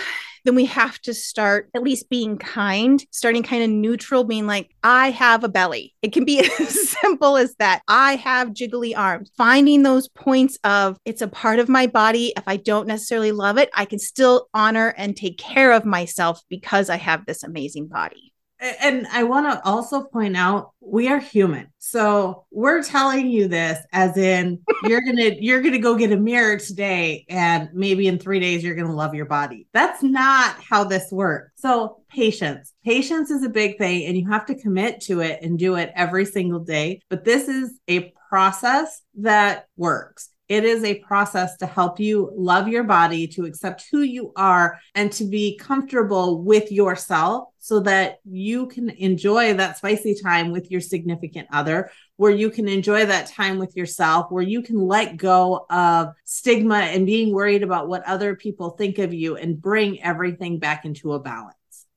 then 0.43 0.55
we 0.55 0.65
have 0.65 0.99
to 0.99 1.13
start 1.13 1.69
at 1.73 1.83
least 1.83 2.09
being 2.09 2.37
kind, 2.37 3.01
starting 3.11 3.43
kind 3.43 3.63
of 3.63 3.69
neutral, 3.69 4.25
being 4.25 4.45
like, 4.45 4.75
I 4.83 5.11
have 5.11 5.45
a 5.45 5.47
belly. 5.47 5.95
It 6.01 6.11
can 6.11 6.25
be 6.25 6.39
as 6.59 6.89
simple 6.89 7.37
as 7.37 7.55
that. 7.59 7.81
I 7.87 8.17
have 8.17 8.49
jiggly 8.49 8.97
arms. 8.97 9.31
Finding 9.37 9.83
those 9.83 10.09
points 10.09 10.59
of 10.65 10.97
it's 11.05 11.21
a 11.21 11.29
part 11.29 11.59
of 11.59 11.69
my 11.69 11.87
body. 11.87 12.33
If 12.35 12.43
I 12.45 12.57
don't 12.57 12.87
necessarily 12.87 13.31
love 13.31 13.57
it, 13.57 13.69
I 13.73 13.85
can 13.85 13.99
still 13.99 14.49
honor 14.53 14.93
and 14.97 15.15
take 15.15 15.37
care 15.37 15.71
of 15.71 15.85
myself 15.85 16.41
because 16.49 16.89
I 16.89 16.97
have 16.97 17.25
this 17.25 17.43
amazing 17.43 17.87
body 17.87 18.32
and 18.63 19.07
I 19.11 19.23
want 19.23 19.51
to 19.51 19.65
also 19.67 20.03
point 20.03 20.37
out 20.37 20.71
we 20.79 21.09
are 21.09 21.19
human. 21.19 21.67
So 21.79 22.45
we're 22.51 22.81
telling 22.83 23.27
you 23.27 23.47
this 23.47 23.79
as 23.91 24.17
in 24.17 24.61
you're 24.83 25.01
going 25.01 25.17
to 25.17 25.43
you're 25.43 25.61
going 25.61 25.73
to 25.73 25.79
go 25.79 25.95
get 25.95 26.11
a 26.11 26.17
mirror 26.17 26.57
today 26.57 27.25
and 27.29 27.69
maybe 27.73 28.07
in 28.07 28.19
3 28.19 28.39
days 28.39 28.63
you're 28.63 28.75
going 28.75 28.87
to 28.87 28.93
love 28.93 29.13
your 29.13 29.25
body. 29.25 29.67
That's 29.73 30.01
not 30.01 30.55
how 30.63 30.83
this 30.83 31.11
works. 31.11 31.51
So 31.55 32.03
patience. 32.09 32.73
Patience 32.85 33.31
is 33.31 33.43
a 33.43 33.49
big 33.49 33.77
thing 33.77 34.05
and 34.05 34.17
you 34.17 34.29
have 34.29 34.45
to 34.45 34.55
commit 34.55 35.01
to 35.01 35.19
it 35.19 35.39
and 35.41 35.59
do 35.59 35.75
it 35.75 35.91
every 35.95 36.25
single 36.25 36.59
day, 36.59 37.01
but 37.09 37.25
this 37.25 37.47
is 37.47 37.79
a 37.89 38.13
process 38.29 39.01
that 39.15 39.67
works. 39.77 40.29
It 40.49 40.65
is 40.65 40.83
a 40.83 40.99
process 40.99 41.55
to 41.57 41.65
help 41.65 41.99
you 41.99 42.31
love 42.35 42.67
your 42.67 42.83
body, 42.83 43.27
to 43.27 43.45
accept 43.45 43.87
who 43.91 44.01
you 44.01 44.33
are, 44.35 44.77
and 44.93 45.11
to 45.13 45.25
be 45.25 45.57
comfortable 45.57 46.43
with 46.43 46.71
yourself 46.71 47.47
so 47.59 47.79
that 47.81 48.19
you 48.25 48.67
can 48.67 48.89
enjoy 48.89 49.53
that 49.53 49.77
spicy 49.77 50.15
time 50.21 50.51
with 50.51 50.69
your 50.69 50.81
significant 50.81 51.47
other, 51.53 51.89
where 52.17 52.31
you 52.31 52.49
can 52.49 52.67
enjoy 52.67 53.05
that 53.05 53.27
time 53.27 53.57
with 53.57 53.75
yourself, 53.77 54.29
where 54.31 54.43
you 54.43 54.61
can 54.61 54.77
let 54.77 55.15
go 55.15 55.65
of 55.69 56.09
stigma 56.25 56.75
and 56.75 57.05
being 57.05 57.33
worried 57.33 57.63
about 57.63 57.87
what 57.87 58.03
other 58.03 58.35
people 58.35 58.71
think 58.71 58.97
of 58.97 59.13
you 59.13 59.37
and 59.37 59.61
bring 59.61 60.03
everything 60.03 60.59
back 60.59 60.83
into 60.83 61.13
a 61.13 61.19
balance 61.19 61.55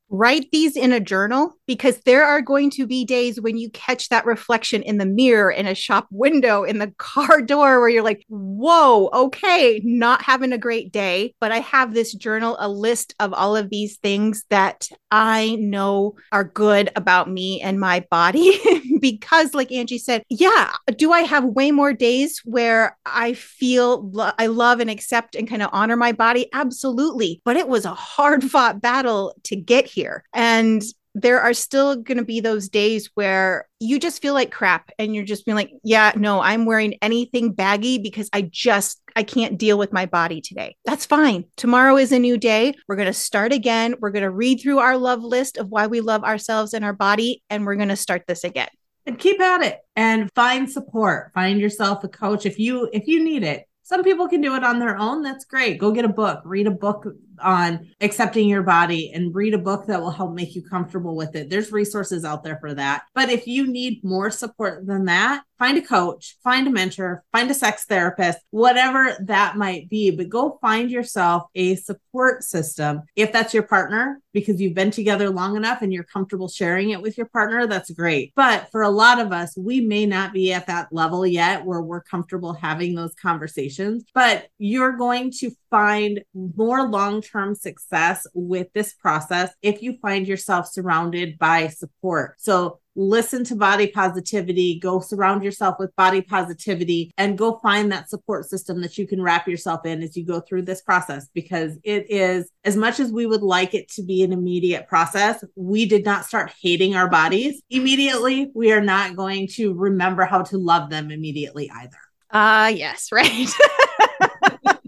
write 0.08 0.48
these 0.52 0.76
in 0.76 0.92
a 0.92 1.00
journal 1.00 1.52
because 1.66 2.00
there 2.02 2.24
are 2.24 2.40
going 2.40 2.70
to 2.70 2.86
be 2.86 3.04
days 3.04 3.40
when 3.40 3.56
you 3.56 3.68
catch 3.70 4.08
that 4.08 4.24
reflection 4.24 4.82
in 4.82 4.98
the 4.98 5.06
mirror 5.06 5.50
in 5.50 5.66
a 5.66 5.74
shop 5.74 6.06
window 6.10 6.62
in 6.62 6.78
the 6.78 6.92
car 6.98 7.42
door 7.42 7.80
where 7.80 7.88
you're 7.88 8.04
like 8.04 8.24
whoa 8.28 9.08
okay 9.12 9.80
not 9.84 10.22
having 10.22 10.52
a 10.52 10.58
great 10.58 10.92
day. 10.92 11.34
But 11.40 11.52
i 11.52 11.60
have 11.60 11.94
this 11.94 12.14
journal 12.14 12.56
a 12.58 12.68
list 12.68 13.14
of 13.20 13.32
all 13.32 13.56
of 13.56 13.70
these 13.70 13.98
things 13.98 14.44
that 14.50 14.88
i 15.10 15.56
know 15.60 16.14
are 16.32 16.44
good 16.44 16.90
about 16.96 17.30
me 17.30 17.60
and 17.60 17.80
my 17.80 18.04
body 18.10 18.58
because 19.10 19.54
like 19.54 19.72
angie 19.72 19.98
said 19.98 20.22
yeah 20.28 20.72
do 20.96 21.12
i 21.12 21.20
have 21.20 21.44
way 21.44 21.70
more 21.70 21.92
days 21.92 22.40
where 22.44 22.96
i 23.04 23.32
feel 23.32 24.08
lo- 24.10 24.32
i 24.38 24.46
love 24.46 24.80
and 24.80 24.90
accept 24.90 25.34
and 25.34 25.48
kind 25.48 25.62
of 25.62 25.70
honor 25.72 25.96
my 25.96 26.12
body 26.12 26.48
absolutely 26.52 27.40
but 27.44 27.56
it 27.56 27.68
was 27.68 27.84
a 27.84 27.94
hard 27.94 28.44
fought 28.50 28.80
battle 28.80 29.34
to 29.44 29.56
get 29.56 29.86
here. 29.86 30.24
And 30.34 30.82
there 31.14 31.40
are 31.40 31.54
still 31.54 31.96
going 31.96 32.18
to 32.18 32.24
be 32.24 32.40
those 32.40 32.68
days 32.68 33.10
where 33.14 33.66
you 33.80 33.98
just 33.98 34.20
feel 34.20 34.34
like 34.34 34.52
crap 34.52 34.90
and 34.98 35.14
you're 35.14 35.24
just 35.24 35.46
being 35.46 35.56
like, 35.56 35.70
yeah, 35.82 36.12
no, 36.14 36.40
I'm 36.40 36.66
wearing 36.66 36.94
anything 37.00 37.52
baggy 37.52 37.96
because 37.96 38.28
I 38.34 38.42
just 38.42 39.00
I 39.14 39.22
can't 39.22 39.56
deal 39.56 39.78
with 39.78 39.94
my 39.94 40.04
body 40.04 40.42
today. 40.42 40.76
That's 40.84 41.06
fine. 41.06 41.46
Tomorrow 41.56 41.96
is 41.96 42.12
a 42.12 42.18
new 42.18 42.36
day. 42.36 42.74
We're 42.86 42.96
going 42.96 43.06
to 43.06 43.14
start 43.14 43.54
again. 43.54 43.94
We're 43.98 44.10
going 44.10 44.24
to 44.24 44.30
read 44.30 44.60
through 44.60 44.78
our 44.78 44.98
love 44.98 45.22
list 45.24 45.56
of 45.56 45.68
why 45.68 45.86
we 45.86 46.02
love 46.02 46.22
ourselves 46.22 46.74
and 46.74 46.84
our 46.84 46.92
body 46.92 47.42
and 47.48 47.64
we're 47.64 47.76
going 47.76 47.88
to 47.88 47.96
start 47.96 48.24
this 48.28 48.44
again. 48.44 48.68
And 49.06 49.18
keep 49.18 49.40
at 49.40 49.62
it 49.62 49.78
and 49.94 50.28
find 50.34 50.70
support. 50.70 51.32
Find 51.32 51.60
yourself 51.60 52.02
a 52.04 52.08
coach 52.08 52.44
if 52.44 52.58
you 52.58 52.90
if 52.92 53.06
you 53.06 53.22
need 53.22 53.44
it. 53.44 53.68
Some 53.82 54.02
people 54.02 54.28
can 54.28 54.40
do 54.40 54.56
it 54.56 54.64
on 54.64 54.80
their 54.80 54.98
own. 54.98 55.22
That's 55.22 55.44
great. 55.44 55.78
Go 55.78 55.92
get 55.92 56.04
a 56.04 56.08
book, 56.08 56.42
read 56.44 56.66
a 56.66 56.72
book 56.72 57.06
on 57.42 57.88
accepting 58.00 58.48
your 58.48 58.62
body 58.62 59.12
and 59.12 59.34
read 59.34 59.54
a 59.54 59.58
book 59.58 59.86
that 59.86 60.00
will 60.00 60.10
help 60.10 60.34
make 60.34 60.54
you 60.54 60.62
comfortable 60.62 61.16
with 61.16 61.34
it. 61.36 61.50
There's 61.50 61.72
resources 61.72 62.24
out 62.24 62.44
there 62.44 62.58
for 62.60 62.74
that. 62.74 63.04
But 63.14 63.30
if 63.30 63.46
you 63.46 63.66
need 63.66 64.04
more 64.04 64.30
support 64.30 64.86
than 64.86 65.04
that, 65.06 65.42
find 65.58 65.78
a 65.78 65.82
coach, 65.82 66.36
find 66.42 66.66
a 66.66 66.70
mentor, 66.70 67.24
find 67.32 67.50
a 67.50 67.54
sex 67.54 67.84
therapist, 67.84 68.38
whatever 68.50 69.16
that 69.20 69.56
might 69.56 69.88
be. 69.88 70.10
But 70.10 70.28
go 70.28 70.58
find 70.60 70.90
yourself 70.90 71.44
a 71.54 71.76
support 71.76 72.44
system. 72.44 73.02
If 73.16 73.32
that's 73.32 73.54
your 73.54 73.62
partner, 73.62 74.20
because 74.32 74.60
you've 74.60 74.74
been 74.74 74.90
together 74.90 75.30
long 75.30 75.56
enough 75.56 75.80
and 75.80 75.92
you're 75.92 76.04
comfortable 76.04 76.48
sharing 76.48 76.90
it 76.90 77.00
with 77.00 77.16
your 77.16 77.26
partner, 77.26 77.66
that's 77.66 77.90
great. 77.90 78.32
But 78.36 78.70
for 78.70 78.82
a 78.82 78.90
lot 78.90 79.18
of 79.18 79.32
us, 79.32 79.56
we 79.56 79.80
may 79.80 80.04
not 80.04 80.34
be 80.34 80.52
at 80.52 80.66
that 80.66 80.92
level 80.92 81.26
yet 81.26 81.64
where 81.64 81.80
we're 81.80 82.02
comfortable 82.02 82.52
having 82.52 82.94
those 82.94 83.14
conversations, 83.14 84.04
but 84.12 84.48
you're 84.58 84.92
going 84.92 85.30
to 85.38 85.50
find 85.70 86.22
more 86.34 86.86
long 86.88 87.22
term 87.30 87.54
success 87.54 88.26
with 88.34 88.72
this 88.72 88.94
process 88.94 89.50
if 89.62 89.82
you 89.82 89.98
find 90.00 90.26
yourself 90.26 90.66
surrounded 90.66 91.38
by 91.38 91.68
support. 91.68 92.34
So 92.38 92.80
listen 92.96 93.44
to 93.44 93.54
body 93.54 93.88
positivity, 93.88 94.78
go 94.78 95.00
surround 95.00 95.44
yourself 95.44 95.76
with 95.78 95.94
body 95.96 96.22
positivity, 96.22 97.12
and 97.18 97.36
go 97.36 97.58
find 97.62 97.92
that 97.92 98.08
support 98.08 98.46
system 98.46 98.80
that 98.80 98.96
you 98.96 99.06
can 99.06 99.20
wrap 99.20 99.46
yourself 99.46 99.84
in 99.84 100.02
as 100.02 100.16
you 100.16 100.24
go 100.24 100.40
through 100.40 100.62
this 100.62 100.80
process. 100.80 101.28
Because 101.34 101.78
it 101.84 102.10
is, 102.10 102.50
as 102.64 102.76
much 102.76 102.98
as 102.98 103.12
we 103.12 103.26
would 103.26 103.42
like 103.42 103.74
it 103.74 103.88
to 103.90 104.02
be 104.02 104.22
an 104.22 104.32
immediate 104.32 104.88
process, 104.88 105.44
we 105.54 105.86
did 105.86 106.04
not 106.04 106.24
start 106.24 106.52
hating 106.60 106.96
our 106.96 107.08
bodies 107.08 107.62
immediately. 107.70 108.50
We 108.54 108.72
are 108.72 108.80
not 108.80 109.16
going 109.16 109.48
to 109.54 109.74
remember 109.74 110.24
how 110.24 110.42
to 110.42 110.58
love 110.58 110.90
them 110.90 111.10
immediately 111.10 111.70
either. 111.70 111.98
Ah, 112.32 112.64
uh, 112.64 112.68
yes, 112.68 113.12
right. 113.12 113.48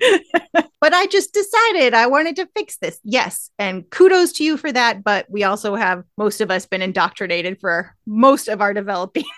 but 0.81 0.95
I 0.95 1.07
just 1.07 1.33
decided 1.33 1.95
I 1.95 2.07
wanted 2.07 2.37
to 2.37 2.49
fix 2.57 2.77
this. 2.79 3.01
Yes. 3.03 3.51
And 3.59 3.89
kudos 3.91 4.33
to 4.35 4.45
you 4.45 4.57
for 4.57 4.71
that. 4.73 5.03
But 5.03 5.27
we 5.29 5.45
also 5.45 5.75
have 5.75 6.05
most 6.17 6.41
of 6.41 6.51
us 6.51 6.67
been 6.67 6.83
indoctrinated 6.83 7.61
for 7.61 7.95
most 8.07 8.49
of 8.49 8.61
our 8.61 8.73
developing. 8.73 9.25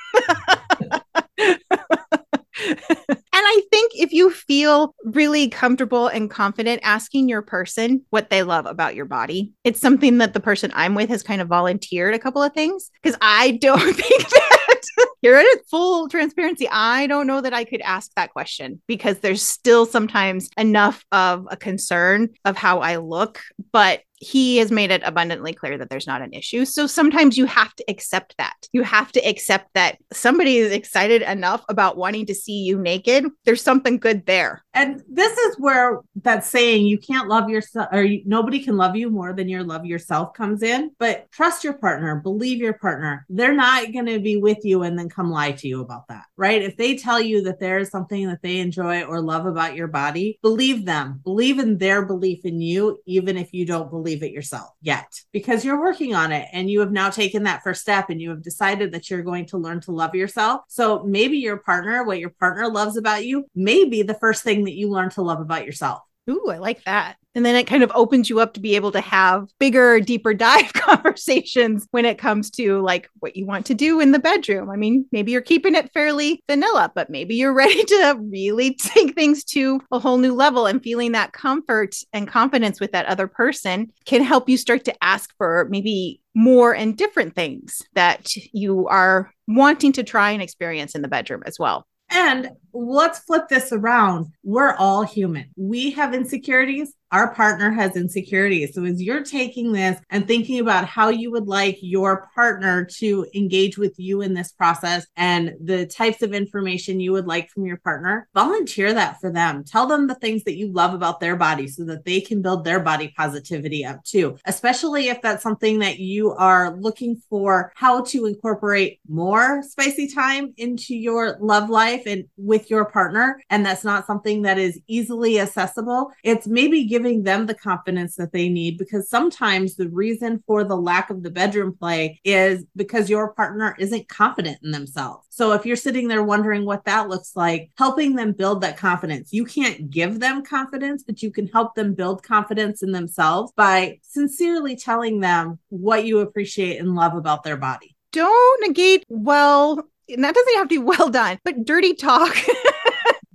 Think 3.70 3.92
if 3.94 4.12
you 4.12 4.30
feel 4.30 4.94
really 5.04 5.48
comfortable 5.48 6.08
and 6.08 6.30
confident 6.30 6.80
asking 6.82 7.28
your 7.28 7.42
person 7.42 8.04
what 8.10 8.30
they 8.30 8.42
love 8.42 8.66
about 8.66 8.94
your 8.94 9.04
body, 9.04 9.52
it's 9.64 9.80
something 9.80 10.18
that 10.18 10.34
the 10.34 10.40
person 10.40 10.72
I'm 10.74 10.94
with 10.94 11.08
has 11.08 11.22
kind 11.22 11.40
of 11.40 11.48
volunteered 11.48 12.14
a 12.14 12.18
couple 12.18 12.42
of 12.42 12.52
things 12.52 12.90
because 13.02 13.16
I 13.20 13.52
don't 13.60 13.94
think 13.94 14.28
that 14.28 14.60
You're 15.22 15.38
is 15.38 15.60
full 15.70 16.08
transparency. 16.08 16.68
I 16.70 17.06
don't 17.06 17.26
know 17.26 17.40
that 17.40 17.52
I 17.52 17.64
could 17.64 17.82
ask 17.82 18.10
that 18.14 18.32
question 18.32 18.80
because 18.86 19.18
there's 19.18 19.42
still 19.42 19.84
sometimes 19.84 20.48
enough 20.56 21.04
of 21.12 21.46
a 21.50 21.56
concern 21.56 22.30
of 22.44 22.56
how 22.56 22.78
I 22.78 22.96
look, 22.96 23.40
but 23.72 24.00
he 24.20 24.58
has 24.58 24.70
made 24.70 24.90
it 24.90 25.00
abundantly 25.04 25.52
clear 25.52 25.78
that 25.78 25.88
there's 25.88 26.06
not 26.06 26.20
an 26.20 26.32
issue. 26.34 26.66
So 26.66 26.86
sometimes 26.86 27.38
you 27.38 27.46
have 27.46 27.74
to 27.76 27.84
accept 27.88 28.36
that. 28.36 28.54
You 28.72 28.82
have 28.82 29.10
to 29.12 29.20
accept 29.20 29.70
that 29.74 29.96
somebody 30.12 30.58
is 30.58 30.72
excited 30.72 31.22
enough 31.22 31.64
about 31.70 31.96
wanting 31.96 32.26
to 32.26 32.34
see 32.34 32.62
you 32.62 32.78
naked. 32.78 33.26
There's 33.46 33.62
something 33.62 33.98
good 33.98 34.26
there. 34.26 34.62
And 34.74 35.02
this 35.08 35.36
is 35.36 35.56
where 35.58 36.00
that 36.22 36.44
saying, 36.44 36.86
you 36.86 36.98
can't 36.98 37.28
love 37.28 37.48
yourself 37.48 37.88
or 37.92 38.02
you, 38.02 38.22
nobody 38.26 38.62
can 38.62 38.76
love 38.76 38.94
you 38.94 39.10
more 39.10 39.32
than 39.32 39.48
your 39.48 39.64
love 39.64 39.86
yourself 39.86 40.34
comes 40.34 40.62
in. 40.62 40.90
But 40.98 41.30
trust 41.32 41.64
your 41.64 41.72
partner, 41.72 42.16
believe 42.16 42.58
your 42.58 42.74
partner. 42.74 43.24
They're 43.30 43.54
not 43.54 43.92
going 43.92 44.06
to 44.06 44.20
be 44.20 44.36
with 44.36 44.58
you 44.64 44.82
and 44.82 44.98
then 44.98 45.08
come 45.08 45.30
lie 45.30 45.52
to 45.52 45.66
you 45.66 45.80
about 45.80 46.08
that, 46.08 46.26
right? 46.36 46.62
If 46.62 46.76
they 46.76 46.96
tell 46.96 47.20
you 47.20 47.42
that 47.44 47.58
there 47.58 47.78
is 47.78 47.88
something 47.88 48.28
that 48.28 48.42
they 48.42 48.58
enjoy 48.58 49.02
or 49.02 49.22
love 49.22 49.46
about 49.46 49.74
your 49.74 49.88
body, 49.88 50.38
believe 50.42 50.84
them, 50.84 51.20
believe 51.24 51.58
in 51.58 51.78
their 51.78 52.04
belief 52.04 52.44
in 52.44 52.60
you, 52.60 52.98
even 53.06 53.38
if 53.38 53.54
you 53.54 53.64
don't 53.64 53.90
believe 53.90 54.09
believe 54.10 54.22
it 54.30 54.34
yourself 54.34 54.70
yet 54.82 55.20
because 55.32 55.64
you're 55.64 55.80
working 55.80 56.14
on 56.14 56.32
it 56.32 56.48
and 56.52 56.68
you 56.68 56.80
have 56.80 56.90
now 56.90 57.10
taken 57.10 57.44
that 57.44 57.62
first 57.62 57.80
step 57.80 58.10
and 58.10 58.20
you 58.20 58.30
have 58.30 58.42
decided 58.42 58.92
that 58.92 59.08
you're 59.08 59.22
going 59.22 59.46
to 59.46 59.58
learn 59.58 59.80
to 59.80 59.92
love 59.92 60.14
yourself. 60.14 60.62
So 60.68 61.04
maybe 61.04 61.38
your 61.38 61.58
partner, 61.58 62.04
what 62.04 62.18
your 62.18 62.30
partner 62.30 62.68
loves 62.68 62.96
about 62.96 63.24
you, 63.24 63.46
may 63.54 63.84
be 63.84 64.02
the 64.02 64.14
first 64.14 64.42
thing 64.42 64.64
that 64.64 64.74
you 64.74 64.90
learn 64.90 65.10
to 65.10 65.22
love 65.22 65.40
about 65.40 65.64
yourself. 65.64 66.00
Ooh, 66.28 66.48
I 66.50 66.58
like 66.58 66.84
that. 66.84 67.16
And 67.34 67.46
then 67.46 67.54
it 67.54 67.66
kind 67.66 67.82
of 67.82 67.92
opens 67.94 68.28
you 68.28 68.40
up 68.40 68.54
to 68.54 68.60
be 68.60 68.74
able 68.74 68.92
to 68.92 69.00
have 69.00 69.48
bigger, 69.58 70.00
deeper 70.00 70.34
dive 70.40 70.72
conversations 70.72 71.86
when 71.90 72.04
it 72.04 72.18
comes 72.18 72.50
to 72.52 72.80
like 72.80 73.08
what 73.20 73.36
you 73.36 73.46
want 73.46 73.66
to 73.66 73.74
do 73.74 74.00
in 74.00 74.12
the 74.12 74.18
bedroom. 74.18 74.70
I 74.70 74.76
mean, 74.76 75.06
maybe 75.12 75.32
you're 75.32 75.40
keeping 75.40 75.74
it 75.74 75.92
fairly 75.92 76.42
vanilla, 76.48 76.90
but 76.94 77.10
maybe 77.10 77.36
you're 77.36 77.54
ready 77.60 77.84
to 77.84 78.16
really 78.20 78.74
take 78.74 79.14
things 79.14 79.44
to 79.44 79.80
a 79.90 79.98
whole 79.98 80.18
new 80.18 80.34
level 80.34 80.66
and 80.66 80.82
feeling 80.82 81.12
that 81.12 81.32
comfort 81.32 81.96
and 82.12 82.28
confidence 82.28 82.80
with 82.80 82.92
that 82.92 83.06
other 83.06 83.26
person 83.26 83.92
can 84.04 84.22
help 84.22 84.48
you 84.48 84.56
start 84.56 84.84
to 84.84 85.04
ask 85.04 85.34
for 85.36 85.66
maybe 85.70 86.20
more 86.34 86.74
and 86.74 86.96
different 86.96 87.34
things 87.34 87.82
that 87.94 88.34
you 88.52 88.86
are 88.88 89.32
wanting 89.48 89.92
to 89.92 90.02
try 90.02 90.30
and 90.30 90.42
experience 90.42 90.94
in 90.94 91.02
the 91.02 91.08
bedroom 91.08 91.42
as 91.44 91.58
well. 91.58 91.86
And 92.10 92.50
let's 92.72 93.20
flip 93.20 93.48
this 93.48 93.72
around. 93.72 94.32
We're 94.42 94.74
all 94.74 95.02
human. 95.02 95.50
We 95.56 95.92
have 95.92 96.12
insecurities 96.12 96.92
our 97.12 97.34
partner 97.34 97.70
has 97.70 97.96
insecurities. 97.96 98.74
So 98.74 98.84
as 98.84 99.02
you're 99.02 99.24
taking 99.24 99.72
this 99.72 100.00
and 100.10 100.26
thinking 100.26 100.60
about 100.60 100.84
how 100.86 101.08
you 101.08 101.30
would 101.32 101.46
like 101.46 101.78
your 101.80 102.28
partner 102.34 102.84
to 102.98 103.26
engage 103.34 103.78
with 103.78 103.94
you 103.98 104.20
in 104.20 104.34
this 104.34 104.52
process 104.52 105.06
and 105.16 105.54
the 105.62 105.86
types 105.86 106.22
of 106.22 106.32
information 106.32 107.00
you 107.00 107.12
would 107.12 107.26
like 107.26 107.50
from 107.50 107.66
your 107.66 107.78
partner, 107.78 108.28
volunteer 108.34 108.92
that 108.94 109.20
for 109.20 109.32
them. 109.32 109.64
Tell 109.64 109.86
them 109.86 110.06
the 110.06 110.14
things 110.16 110.44
that 110.44 110.56
you 110.56 110.72
love 110.72 110.94
about 110.94 111.20
their 111.20 111.36
body 111.36 111.66
so 111.66 111.84
that 111.84 112.04
they 112.04 112.20
can 112.20 112.42
build 112.42 112.64
their 112.64 112.80
body 112.80 113.12
positivity 113.16 113.84
up 113.84 114.02
too, 114.04 114.36
especially 114.44 115.08
if 115.08 115.20
that's 115.22 115.42
something 115.42 115.80
that 115.80 115.98
you 115.98 116.32
are 116.32 116.76
looking 116.76 117.20
for 117.28 117.72
how 117.74 118.02
to 118.04 118.26
incorporate 118.26 119.00
more 119.08 119.62
spicy 119.62 120.06
time 120.06 120.52
into 120.56 120.94
your 120.94 121.36
love 121.40 121.68
life 121.70 122.02
and 122.06 122.24
with 122.36 122.70
your 122.70 122.84
partner. 122.84 123.40
And 123.50 123.64
that's 123.66 123.84
not 123.84 124.06
something 124.06 124.42
that 124.42 124.58
is 124.58 124.78
easily 124.86 125.40
accessible. 125.40 126.12
It's 126.22 126.46
maybe 126.46 126.84
giving 126.84 126.99
giving 127.00 127.22
them 127.22 127.46
the 127.46 127.54
confidence 127.54 128.16
that 128.16 128.30
they 128.30 128.50
need 128.50 128.76
because 128.76 129.08
sometimes 129.08 129.74
the 129.74 129.88
reason 129.88 130.42
for 130.46 130.64
the 130.64 130.76
lack 130.76 131.08
of 131.08 131.22
the 131.22 131.30
bedroom 131.30 131.74
play 131.74 132.20
is 132.24 132.62
because 132.76 133.08
your 133.08 133.32
partner 133.32 133.74
isn't 133.78 134.06
confident 134.08 134.58
in 134.62 134.70
themselves. 134.70 135.26
So 135.30 135.52
if 135.52 135.64
you're 135.64 135.76
sitting 135.76 136.08
there 136.08 136.22
wondering 136.22 136.66
what 136.66 136.84
that 136.84 137.08
looks 137.08 137.34
like, 137.34 137.70
helping 137.78 138.16
them 138.16 138.32
build 138.32 138.60
that 138.60 138.76
confidence. 138.76 139.32
You 139.32 139.46
can't 139.46 139.88
give 139.88 140.20
them 140.20 140.44
confidence, 140.44 141.02
but 141.02 141.22
you 141.22 141.30
can 141.30 141.46
help 141.46 141.74
them 141.74 141.94
build 141.94 142.22
confidence 142.22 142.82
in 142.82 142.92
themselves 142.92 143.50
by 143.56 143.98
sincerely 144.02 144.76
telling 144.76 145.20
them 145.20 145.58
what 145.70 146.04
you 146.04 146.18
appreciate 146.18 146.78
and 146.80 146.94
love 146.94 147.14
about 147.14 147.44
their 147.44 147.56
body. 147.56 147.96
Don't 148.12 148.68
negate 148.68 149.06
well, 149.08 149.88
and 150.06 150.22
that 150.22 150.34
doesn't 150.34 150.54
have 150.56 150.68
to 150.68 150.68
be 150.68 150.78
well 150.78 151.08
done, 151.08 151.38
but 151.44 151.64
dirty 151.64 151.94
talk. 151.94 152.36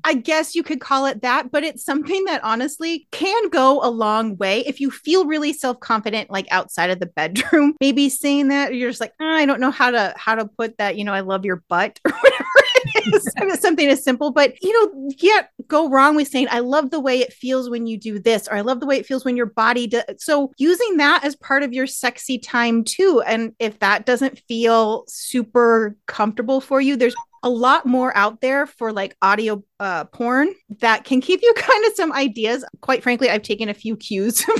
I 0.06 0.14
guess 0.14 0.54
you 0.54 0.62
could 0.62 0.80
call 0.80 1.08
it 1.08 1.24
that, 1.24 1.52
but 1.52 1.64
it's 1.64 1.84
something 1.84 2.26
that 2.26 2.44
honestly 2.44 3.08
can 3.12 3.50
go 3.50 3.84
a 3.84 3.90
long 3.90 4.38
way. 4.38 4.60
If 4.60 4.80
you 4.80 4.92
feel 4.92 5.26
really 5.26 5.52
self-confident, 5.52 6.30
like 6.30 6.46
outside 6.52 6.92
of 6.92 7.00
the 7.00 7.08
bedroom, 7.08 7.74
maybe 7.82 8.10
saying 8.10 8.50
that 8.50 8.76
you're 8.76 8.92
just 8.92 9.02
like, 9.02 9.14
oh, 9.20 9.26
I 9.26 9.48
don't 9.48 9.60
know 9.60 9.72
how 9.72 9.90
to 9.90 10.14
how 10.16 10.36
to 10.36 10.46
put 10.46 10.78
that, 10.78 10.96
you 10.96 11.04
know, 11.04 11.14
I 11.14 11.22
love 11.22 11.44
your 11.44 11.64
butt 11.70 12.00
or 12.06 12.12
whatever 12.12 12.46
it 12.76 13.16
is. 13.48 13.60
something 13.60 13.90
as 13.90 14.04
simple, 14.04 14.32
but 14.32 14.54
you 14.62 14.72
know, 14.74 15.10
yet 15.18 15.50
go 15.68 15.90
wrong 15.90 16.16
with 16.16 16.28
saying, 16.28 16.50
I 16.52 16.60
love 16.60 16.92
the 16.92 17.00
way 17.00 17.20
it 17.22 17.34
feels 17.34 17.68
when 17.68 17.88
you 17.88 17.98
do 17.98 18.20
this, 18.20 18.48
or 18.48 18.56
I 18.56 18.62
love 18.62 18.82
the 18.82 18.86
way 18.86 18.98
it 18.98 19.08
feels 19.08 19.26
when 19.26 19.36
your 19.36 19.48
body 19.48 19.88
does. 19.88 20.04
So 20.20 20.52
using 20.58 20.98
that 20.98 21.24
as 21.24 21.36
part 21.36 21.64
of 21.64 21.74
your 21.74 21.88
sexy 21.88 22.38
time 22.38 22.84
too. 22.84 23.24
And 23.26 23.54
if 23.58 23.80
that 23.80 24.06
doesn't 24.06 24.38
feel 24.48 25.06
super 25.08 25.96
comfortable 26.06 26.62
for 26.62 26.80
you, 26.80 26.96
there's 26.96 27.16
a 27.46 27.50
lot 27.50 27.86
more 27.86 28.16
out 28.18 28.42
there 28.42 28.66
for 28.66 28.92
like 28.92 29.16
audio 29.22 29.64
uh, 29.80 30.06
porn 30.06 30.54
that 30.80 31.04
can 31.04 31.20
give 31.20 31.42
you 31.42 31.54
kind 31.58 31.86
of 31.86 31.94
some 31.94 32.12
ideas. 32.14 32.66
Quite 32.82 33.04
frankly, 33.04 33.30
I've 33.30 33.44
taken 33.44 33.70
a 33.70 33.74
few 33.74 33.96
cues 33.96 34.42
from 34.44 34.60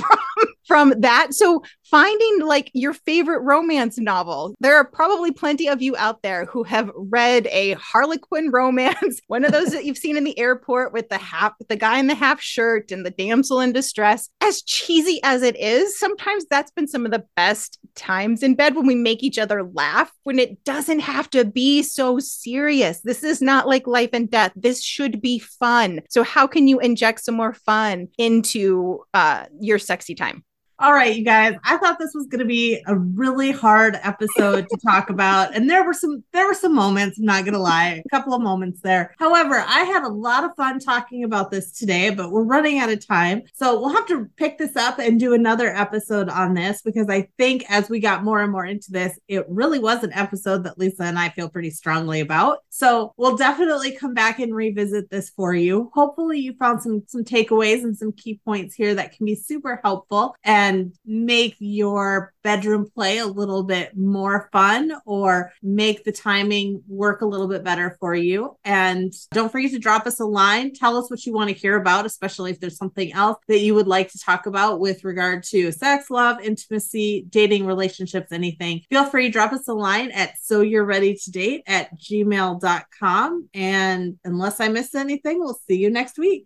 from 0.66 0.92
that. 1.00 1.32
So 1.32 1.62
finding 1.84 2.40
like 2.40 2.70
your 2.74 2.92
favorite 2.92 3.40
romance 3.40 3.98
novel. 3.98 4.54
There 4.60 4.76
are 4.76 4.84
probably 4.84 5.30
plenty 5.30 5.68
of 5.68 5.80
you 5.80 5.96
out 5.96 6.22
there 6.22 6.44
who 6.46 6.64
have 6.64 6.90
read 6.96 7.46
a 7.48 7.74
Harlequin 7.74 8.50
romance, 8.50 9.20
one 9.28 9.44
of 9.44 9.52
those 9.52 9.70
that 9.70 9.84
you've 9.84 9.98
seen 9.98 10.16
in 10.16 10.24
the 10.24 10.38
airport 10.38 10.92
with 10.92 11.08
the 11.08 11.18
half 11.18 11.52
the 11.68 11.76
guy 11.76 11.98
in 11.98 12.08
the 12.08 12.14
half 12.14 12.40
shirt 12.40 12.90
and 12.90 13.06
the 13.06 13.10
damsel 13.10 13.60
in 13.60 13.72
distress. 13.72 14.28
As 14.40 14.62
cheesy 14.62 15.20
as 15.22 15.42
it 15.42 15.56
is, 15.56 15.98
sometimes 15.98 16.44
that's 16.46 16.72
been 16.72 16.88
some 16.88 17.04
of 17.04 17.12
the 17.12 17.24
best 17.36 17.78
times 17.94 18.42
in 18.42 18.54
bed 18.54 18.74
when 18.74 18.86
we 18.86 18.94
make 18.94 19.22
each 19.22 19.38
other 19.38 19.62
laugh 19.62 20.12
when 20.24 20.38
it 20.38 20.62
doesn't 20.64 21.00
have 21.00 21.30
to 21.30 21.44
be 21.44 21.82
so 21.82 22.18
serious. 22.18 23.00
This 23.02 23.22
is 23.22 23.40
not 23.40 23.68
like 23.68 23.86
life 23.86 24.10
and 24.12 24.30
death. 24.30 24.52
This 24.56 24.82
should 24.82 25.05
be 25.08 25.38
fun. 25.38 26.00
So 26.08 26.22
how 26.22 26.46
can 26.46 26.68
you 26.68 26.78
inject 26.80 27.24
some 27.24 27.34
more 27.34 27.54
fun 27.54 28.08
into 28.18 29.04
uh, 29.14 29.46
your 29.60 29.78
sexy 29.78 30.14
time? 30.14 30.44
All 30.78 30.92
right, 30.92 31.16
you 31.16 31.24
guys. 31.24 31.56
I 31.64 31.78
thought 31.78 31.98
this 31.98 32.12
was 32.14 32.26
going 32.26 32.40
to 32.40 32.44
be 32.44 32.82
a 32.86 32.94
really 32.94 33.50
hard 33.50 33.98
episode 34.02 34.66
to 34.68 34.78
talk 34.84 35.08
about, 35.08 35.56
and 35.56 35.70
there 35.70 35.82
were 35.82 35.94
some 35.94 36.22
there 36.34 36.46
were 36.46 36.52
some 36.52 36.74
moments. 36.74 37.18
I'm 37.18 37.24
not 37.24 37.44
going 37.44 37.54
to 37.54 37.60
lie, 37.60 38.02
a 38.04 38.08
couple 38.10 38.34
of 38.34 38.42
moments 38.42 38.82
there. 38.82 39.14
However, 39.18 39.64
I 39.66 39.84
had 39.84 40.02
a 40.02 40.10
lot 40.10 40.44
of 40.44 40.54
fun 40.54 40.78
talking 40.78 41.24
about 41.24 41.50
this 41.50 41.72
today, 41.72 42.10
but 42.10 42.30
we're 42.30 42.42
running 42.42 42.78
out 42.78 42.90
of 42.90 43.06
time, 43.06 43.44
so 43.54 43.80
we'll 43.80 43.88
have 43.88 44.06
to 44.08 44.28
pick 44.36 44.58
this 44.58 44.76
up 44.76 44.98
and 44.98 45.18
do 45.18 45.32
another 45.32 45.74
episode 45.74 46.28
on 46.28 46.52
this 46.52 46.82
because 46.82 47.08
I 47.08 47.30
think 47.38 47.64
as 47.70 47.88
we 47.88 47.98
got 47.98 48.22
more 48.22 48.42
and 48.42 48.52
more 48.52 48.66
into 48.66 48.92
this, 48.92 49.18
it 49.28 49.46
really 49.48 49.78
was 49.78 50.04
an 50.04 50.12
episode 50.12 50.62
that 50.64 50.78
Lisa 50.78 51.04
and 51.04 51.18
I 51.18 51.30
feel 51.30 51.48
pretty 51.48 51.70
strongly 51.70 52.20
about. 52.20 52.58
So 52.68 53.14
we'll 53.16 53.38
definitely 53.38 53.92
come 53.92 54.12
back 54.12 54.40
and 54.40 54.54
revisit 54.54 55.08
this 55.08 55.30
for 55.30 55.54
you. 55.54 55.90
Hopefully, 55.94 56.38
you 56.38 56.52
found 56.58 56.82
some 56.82 57.02
some 57.06 57.24
takeaways 57.24 57.82
and 57.82 57.96
some 57.96 58.12
key 58.12 58.42
points 58.44 58.74
here 58.74 58.94
that 58.94 59.16
can 59.16 59.24
be 59.24 59.34
super 59.34 59.80
helpful 59.82 60.36
and 60.44 60.65
and 60.66 60.92
make 61.04 61.54
your 61.60 62.32
bedroom 62.42 62.88
play 62.94 63.18
a 63.18 63.26
little 63.26 63.62
bit 63.62 63.96
more 63.96 64.48
fun 64.52 64.92
or 65.04 65.52
make 65.62 66.04
the 66.04 66.12
timing 66.12 66.82
work 66.88 67.20
a 67.20 67.26
little 67.26 67.48
bit 67.48 67.64
better 67.64 67.96
for 68.00 68.14
you. 68.14 68.56
And 68.64 69.12
don't 69.32 69.50
forget 69.50 69.70
to 69.72 69.78
drop 69.78 70.06
us 70.06 70.20
a 70.20 70.24
line. 70.24 70.72
Tell 70.72 70.96
us 70.96 71.10
what 71.10 71.24
you 71.24 71.32
want 71.32 71.50
to 71.50 71.56
hear 71.56 71.76
about, 71.76 72.06
especially 72.06 72.50
if 72.50 72.60
there's 72.60 72.76
something 72.76 73.12
else 73.12 73.38
that 73.48 73.60
you 73.60 73.74
would 73.74 73.86
like 73.86 74.10
to 74.10 74.18
talk 74.18 74.46
about 74.46 74.80
with 74.80 75.04
regard 75.04 75.44
to 75.44 75.70
sex, 75.72 76.10
love, 76.10 76.40
intimacy, 76.40 77.26
dating, 77.30 77.66
relationships, 77.66 78.32
anything. 78.32 78.82
Feel 78.90 79.06
free 79.06 79.26
to 79.26 79.32
drop 79.32 79.52
us 79.52 79.68
a 79.68 79.74
line 79.74 80.10
at 80.10 80.34
so 80.40 80.60
you're 80.62 80.84
ready 80.84 81.14
to 81.14 81.30
date 81.30 81.62
at 81.66 81.96
gmail.com. 81.98 83.48
And 83.54 84.18
unless 84.24 84.60
I 84.60 84.68
miss 84.68 84.94
anything, 84.94 85.38
we'll 85.38 85.60
see 85.68 85.78
you 85.78 85.90
next 85.90 86.18
week. 86.18 86.34